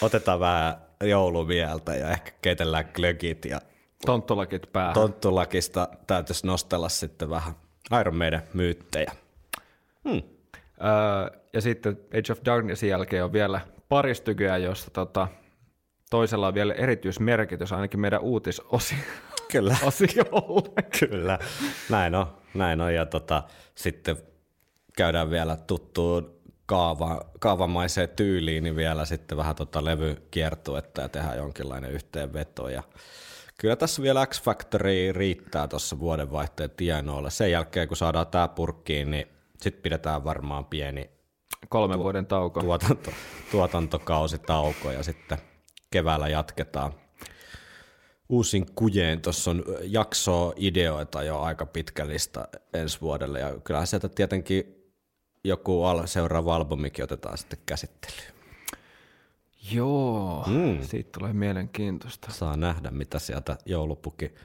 [0.02, 3.62] otetaan vähän joulumieltä ja ehkä keitellään glögit ja
[4.06, 4.94] Tonttulakit päähän.
[4.94, 7.54] tonttulakista täytyisi nostella sitten vähän
[8.00, 9.12] Iron Maiden myyttejä.
[10.06, 15.28] Öö, ja sitten Age of Darknessin jälkeen on vielä pari stykyä, josta tota,
[16.10, 19.06] toisella on vielä erityismerkitys ainakin meidän uutisosiolle.
[19.52, 19.78] Kyllä.
[21.00, 21.40] Kyllä,
[21.90, 22.26] näin on.
[22.54, 22.94] Näin on.
[22.94, 23.44] Ja tota,
[23.76, 24.18] sitten
[24.98, 31.92] käydään vielä tuttuun kaava, kaavamaiseen tyyliin, niin vielä sitten vähän tota levykiertuetta ja tehdään jonkinlainen
[31.92, 32.70] yhteenveto.
[32.70, 32.84] Ja
[33.60, 37.30] kyllä tässä vielä X Factory riittää tuossa vuodenvaihteen tienoille.
[37.30, 39.28] Sen jälkeen, kun saadaan tämä purkkiin, niin
[39.62, 41.10] sitten pidetään varmaan pieni
[41.70, 42.62] Kolmen vuoden tauko.
[42.62, 43.12] tuotanto,
[43.52, 45.38] tuotantokausitauko ja sitten
[45.92, 46.94] keväällä jatketaan
[48.30, 49.22] uusin kujeen.
[49.22, 54.76] Tuossa on jaksoa ideoita jo aika pitkä lista ensi vuodelle ja kyllähän sieltä tietenkin
[55.44, 58.39] joku seuraava albumikin otetaan sitten käsittelyyn.
[59.72, 60.82] Joo, mm.
[60.82, 62.32] siitä tulee mielenkiintoista.
[62.32, 64.36] Saa nähdä, mitä sieltä joulupuki,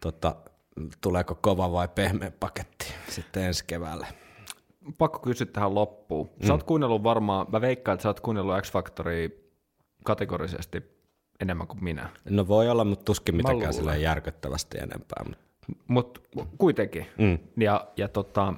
[0.00, 0.36] tota,
[1.00, 4.06] tuleeko kova vai pehmeä paketti sitten ensi keväällä.
[4.98, 6.30] Pakko kysyä tähän loppuun.
[6.46, 9.28] Sä oot kuunnellut varmaan, mä veikkaan, että sä oot kuunnellut X Factoria
[10.04, 10.82] kategorisesti
[11.40, 12.08] enemmän kuin minä.
[12.30, 15.24] No voi olla, mutta tuskin mitenkään silleen järkyttävästi enempää.
[15.88, 17.06] Mutta Mutta kuitenkin.
[17.18, 17.38] Mm.
[17.56, 18.54] Ja, ja tota,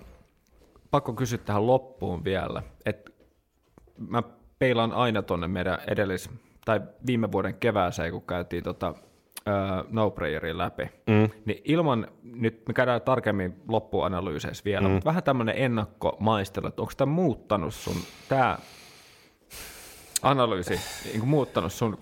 [0.90, 3.10] pakko kysyä tähän loppuun vielä, että
[3.98, 4.22] mä
[4.58, 6.30] peilaan aina tonne meidän edellis-
[6.64, 8.94] tai viime vuoden kevääseen, kun käytiin tota,
[9.46, 11.30] ää, No Prayerin läpi, mm.
[11.44, 14.92] niin ilman, nyt me käydään tarkemmin loppuanalyyseissä vielä, mm.
[14.92, 17.96] mutta vähän tämmöinen ennakkomaistelu, että onko tämä muuttanut sun,
[18.28, 18.58] tämä
[20.22, 21.98] analyysi, niin muuttanut sun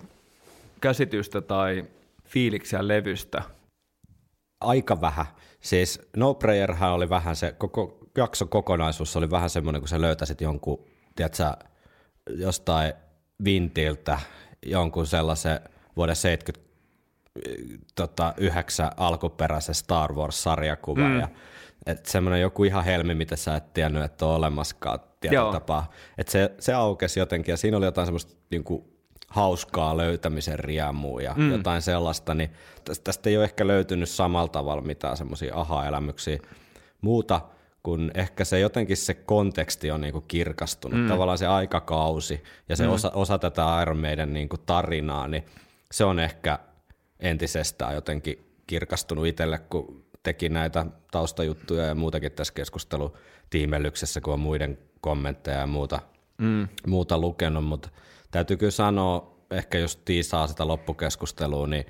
[0.80, 1.84] käsitystä tai
[2.24, 3.42] fiiliksiä levystä?
[4.62, 5.26] aika vähän.
[5.60, 10.40] Siis No Prayerhän oli vähän se, koko jakson kokonaisuus oli vähän semmoinen, kun sä löytäisit
[10.40, 10.84] jonkun,
[11.16, 11.52] tiedätkö,
[12.30, 12.92] jostain
[13.44, 14.18] vintiltä
[14.66, 15.60] jonkun sellaisen
[15.96, 21.20] vuoden 79 alkuperäisen Star Wars-sarjakuvan mm.
[21.20, 21.28] ja
[21.86, 25.52] et semmoinen joku ihan helmi, mitä sä et tiennyt, että on olemaskaan tietyllä Joo.
[25.52, 25.90] tapaa.
[26.18, 28.92] Et se, se aukesi jotenkin ja siinä oli jotain semmoista niinku,
[29.28, 31.52] hauskaa löytämisen riemua ja mm.
[31.52, 32.50] jotain sellaista, niin
[32.84, 36.38] tästä, tästä ei ole ehkä löytynyt samalla tavalla mitään semmoisia aha-elämyksiä.
[37.00, 37.40] Muuta
[37.82, 41.08] kun ehkä se jotenkin se konteksti on niinku kirkastunut, mm.
[41.08, 42.92] tavallaan se aikakausi ja se mm.
[42.92, 45.44] osa, osa tätä Iron Maiden niinku tarinaa, niin
[45.92, 46.58] se on ehkä
[47.20, 54.78] entisestään jotenkin kirkastunut itselle, kun teki näitä taustajuttuja ja muutakin tässä keskustelutiimellyksessä, kun on muiden
[55.00, 56.00] kommentteja ja muuta,
[56.38, 56.68] mm.
[56.86, 57.88] muuta lukenut, mutta
[58.30, 61.86] täytyy kyllä sanoa, ehkä jos tiisaa sitä loppukeskustelua, niin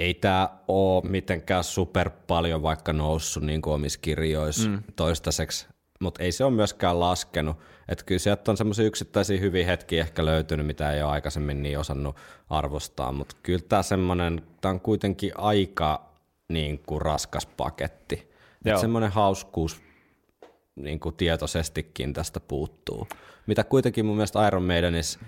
[0.00, 4.82] ei tämä ole mitenkään super paljon vaikka noussut niin kuin omissa kirjoissa mm.
[4.96, 5.66] toistaiseksi,
[6.00, 7.56] mutta ei se ole myöskään laskenut.
[7.88, 11.78] Että kyllä sieltä on semmoisia yksittäisiä hyviä hetkiä ehkä löytynyt, mitä ei ole aikaisemmin niin
[11.78, 12.16] osannut
[12.50, 16.10] arvostaa, mutta kyllä tämä semmoinen, tämä on kuitenkin aika
[16.48, 18.30] niin kuin raskas paketti.
[18.64, 19.80] Että semmoinen hauskuus
[20.76, 23.08] niin kuin tietoisestikin tästä puuttuu.
[23.46, 25.20] Mitä kuitenkin mun mielestä Iron Maidenissa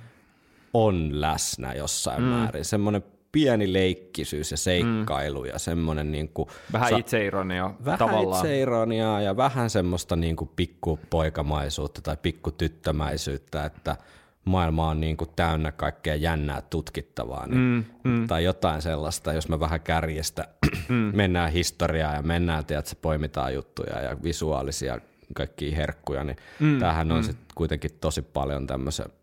[0.74, 2.28] on läsnä jossain mm.
[2.28, 2.65] määrin.
[2.65, 5.49] Semmoinen pieni leikkisyys ja seikkailu mm.
[5.49, 8.41] ja semmoinen niin kuin, Vähän sa- itseironia vähän tavallaan.
[8.47, 13.97] itseironiaa ja vähän semmoista niin kuin pikkupoikamaisuutta tai pikkutyttömäisyyttä, että
[14.45, 17.61] maailma on niin kuin täynnä kaikkea jännää tutkittavaa niin,
[18.05, 18.27] mm, mm.
[18.27, 20.49] tai jotain sellaista, jos mä vähän kärjestä
[20.89, 20.95] mm.
[20.95, 24.99] mennään historiaa ja mennään, tiedätkö, poimitaan juttuja ja visuaalisia
[25.35, 27.25] kaikkia herkkuja, niin mm, tämähän on mm.
[27.25, 28.67] sitten kuitenkin tosi paljon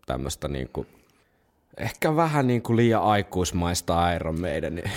[0.06, 0.86] tämmöistä niin kuin,
[1.80, 4.74] ehkä vähän niin kuin liian aikuismaista Iron Maiden.
[4.74, 4.90] Niin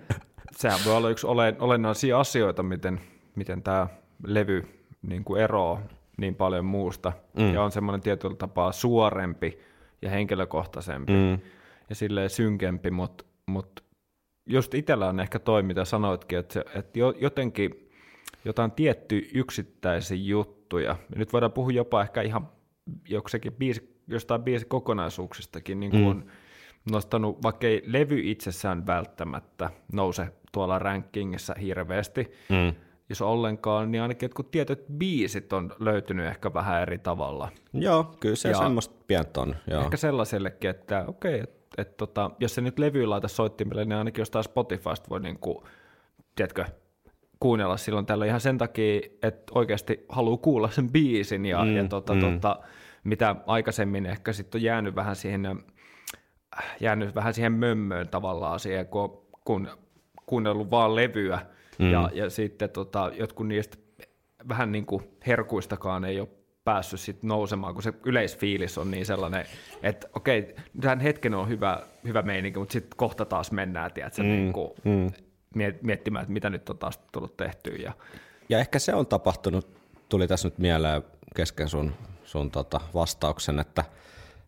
[0.56, 3.00] Sehän voi olla yksi olen, olennaisia asioita, miten,
[3.36, 3.86] miten tämä
[4.24, 4.62] levy
[5.02, 5.82] niin kuin eroaa
[6.16, 7.12] niin paljon muusta.
[7.36, 7.54] Mm.
[7.54, 9.58] Ja on semmoinen tietyllä tapaa suorempi
[10.02, 11.38] ja henkilökohtaisempi mm.
[11.88, 13.84] ja silleen synkempi, mutta mut
[14.46, 17.90] just itsellä on ehkä toi, mitä sanoitkin, että, että jo- jotenkin
[18.44, 22.48] jotain tiettyjä yksittäisiä juttuja, ja nyt voidaan puhua jopa ehkä ihan
[23.08, 26.22] joksikin biisi, jostain biisikokonaisuuksistakin, niin kuin mm.
[26.92, 32.74] nostanut, vaikka ei levy itsessään välttämättä nouse tuolla rankingissa hirveästi, mm.
[33.08, 37.48] jos ollenkaan, niin ainakin jotkut tietyt biisit on löytynyt ehkä vähän eri tavalla.
[37.72, 39.56] Joo, kyllä se Ja- semmoista pientä on.
[39.70, 39.82] Joo.
[39.82, 43.98] Ehkä sellaisellekin, että okei, okay, että et, tota, jos se nyt levy laita soittimelle, niin
[43.98, 45.64] ainakin jostain Spotifysta voi niinku,
[46.36, 46.64] tiedätkö,
[47.40, 51.88] kuunnella silloin tällä ihan sen takia, että oikeasti haluaa kuulla sen biisin ja, mm, ja
[51.88, 52.20] tota, mm.
[52.20, 52.60] tota,
[53.04, 58.86] mitä aikaisemmin ehkä sitten on jäänyt vähän siihen, äh, jäänyt vähän siihen mömmöön tavallaan siihen,
[58.86, 59.68] kun, kun
[60.26, 61.46] kuunnellut vaan levyä
[61.78, 61.92] mm.
[61.92, 63.76] ja, ja sitten tota, jotkut niistä
[64.48, 66.28] vähän niin kuin herkuistakaan ei ole
[66.64, 69.44] päässyt sit nousemaan, kun se yleisfiilis on niin sellainen,
[69.82, 74.28] että okei, tähän hetken on hyvä, hyvä meininki, mutta sitten kohta taas mennään, tiedätkö, mm,
[74.28, 75.12] niin kuin mm.
[75.82, 77.76] miettimään, että mitä nyt on taas tullut tehtyä.
[77.76, 77.92] Ja,
[78.48, 79.68] Ja ehkä se on tapahtunut,
[80.08, 81.02] tuli tässä nyt mieleen
[81.36, 81.92] kesken sun,
[82.30, 83.84] sun tota vastauksen, että,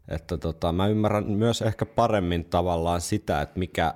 [0.08, 3.94] että tota, mä ymmärrän myös ehkä paremmin tavallaan sitä, että mikä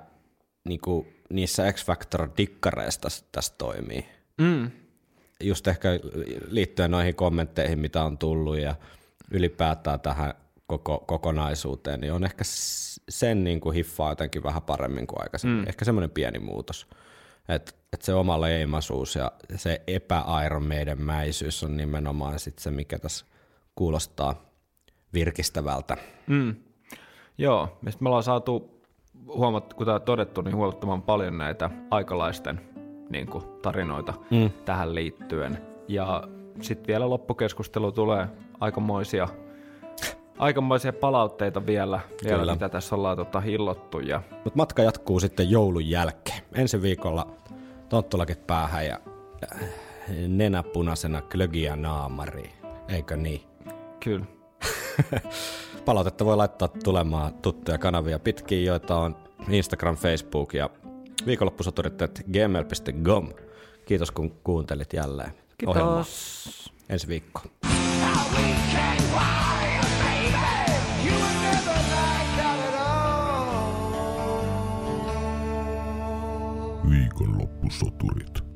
[0.67, 4.05] niinku, niissä X-Factor-dikkareissa tässä, tässä toimii.
[4.41, 4.71] mm,
[5.43, 5.89] Just ehkä
[6.47, 8.75] liittyen noihin kommentteihin, mitä on tullut ja
[9.31, 10.33] ylipäätään tähän
[10.67, 12.43] koko, kokonaisuuteen, niin on ehkä
[13.09, 15.61] sen niin kuin hiffaa jotenkin vähän paremmin kuin aikaisemmin.
[15.61, 15.67] Mm.
[15.67, 16.87] Ehkä semmoinen pieni muutos.
[17.49, 23.25] Että et se oma leimasuus ja se epä-Iron-Maiden-mäisyys on nimenomaan sit se, mikä tässä
[23.77, 24.35] kuulostaa
[25.13, 25.97] virkistävältä.
[26.27, 26.55] mm.
[27.37, 28.81] Joo, ja me ollaan saatu,
[29.27, 32.61] huomat, kuten on todettu, niin huomattavan paljon näitä aikalaisten
[33.09, 34.49] niin kuin, tarinoita mm.
[34.65, 35.61] tähän liittyen.
[35.87, 36.23] Ja
[36.61, 38.27] sitten vielä loppukeskustelu tulee
[38.59, 39.27] aikamoisia,
[40.37, 42.53] aikamoisia palautteita vielä, vielä Kyllä.
[42.53, 43.99] mitä tässä ollaan tota, hillottu.
[43.99, 46.41] Ja, Mutta matka jatkuu sitten joulun jälkeen.
[46.53, 47.27] Ensi viikolla
[47.89, 48.99] tonttulakit päähän ja
[49.53, 49.59] äh,
[50.27, 52.51] nenäpunaisena klögiä naamariin.
[52.87, 53.41] Eikö niin?
[54.07, 54.25] Kyllä.
[55.85, 59.15] Palautetta voi laittaa tulemaan tuttuja kanavia pitkin, joita on
[59.49, 60.69] Instagram, Facebook ja
[61.25, 63.29] viikonloppusoturit.gmail.com.
[63.85, 65.31] Kiitos kun kuuntelit jälleen
[65.65, 66.03] ohjelmaa.
[66.03, 66.73] Kiitos.
[66.89, 67.41] Ensi viikko.
[76.89, 78.46] Viikonloppusoturit.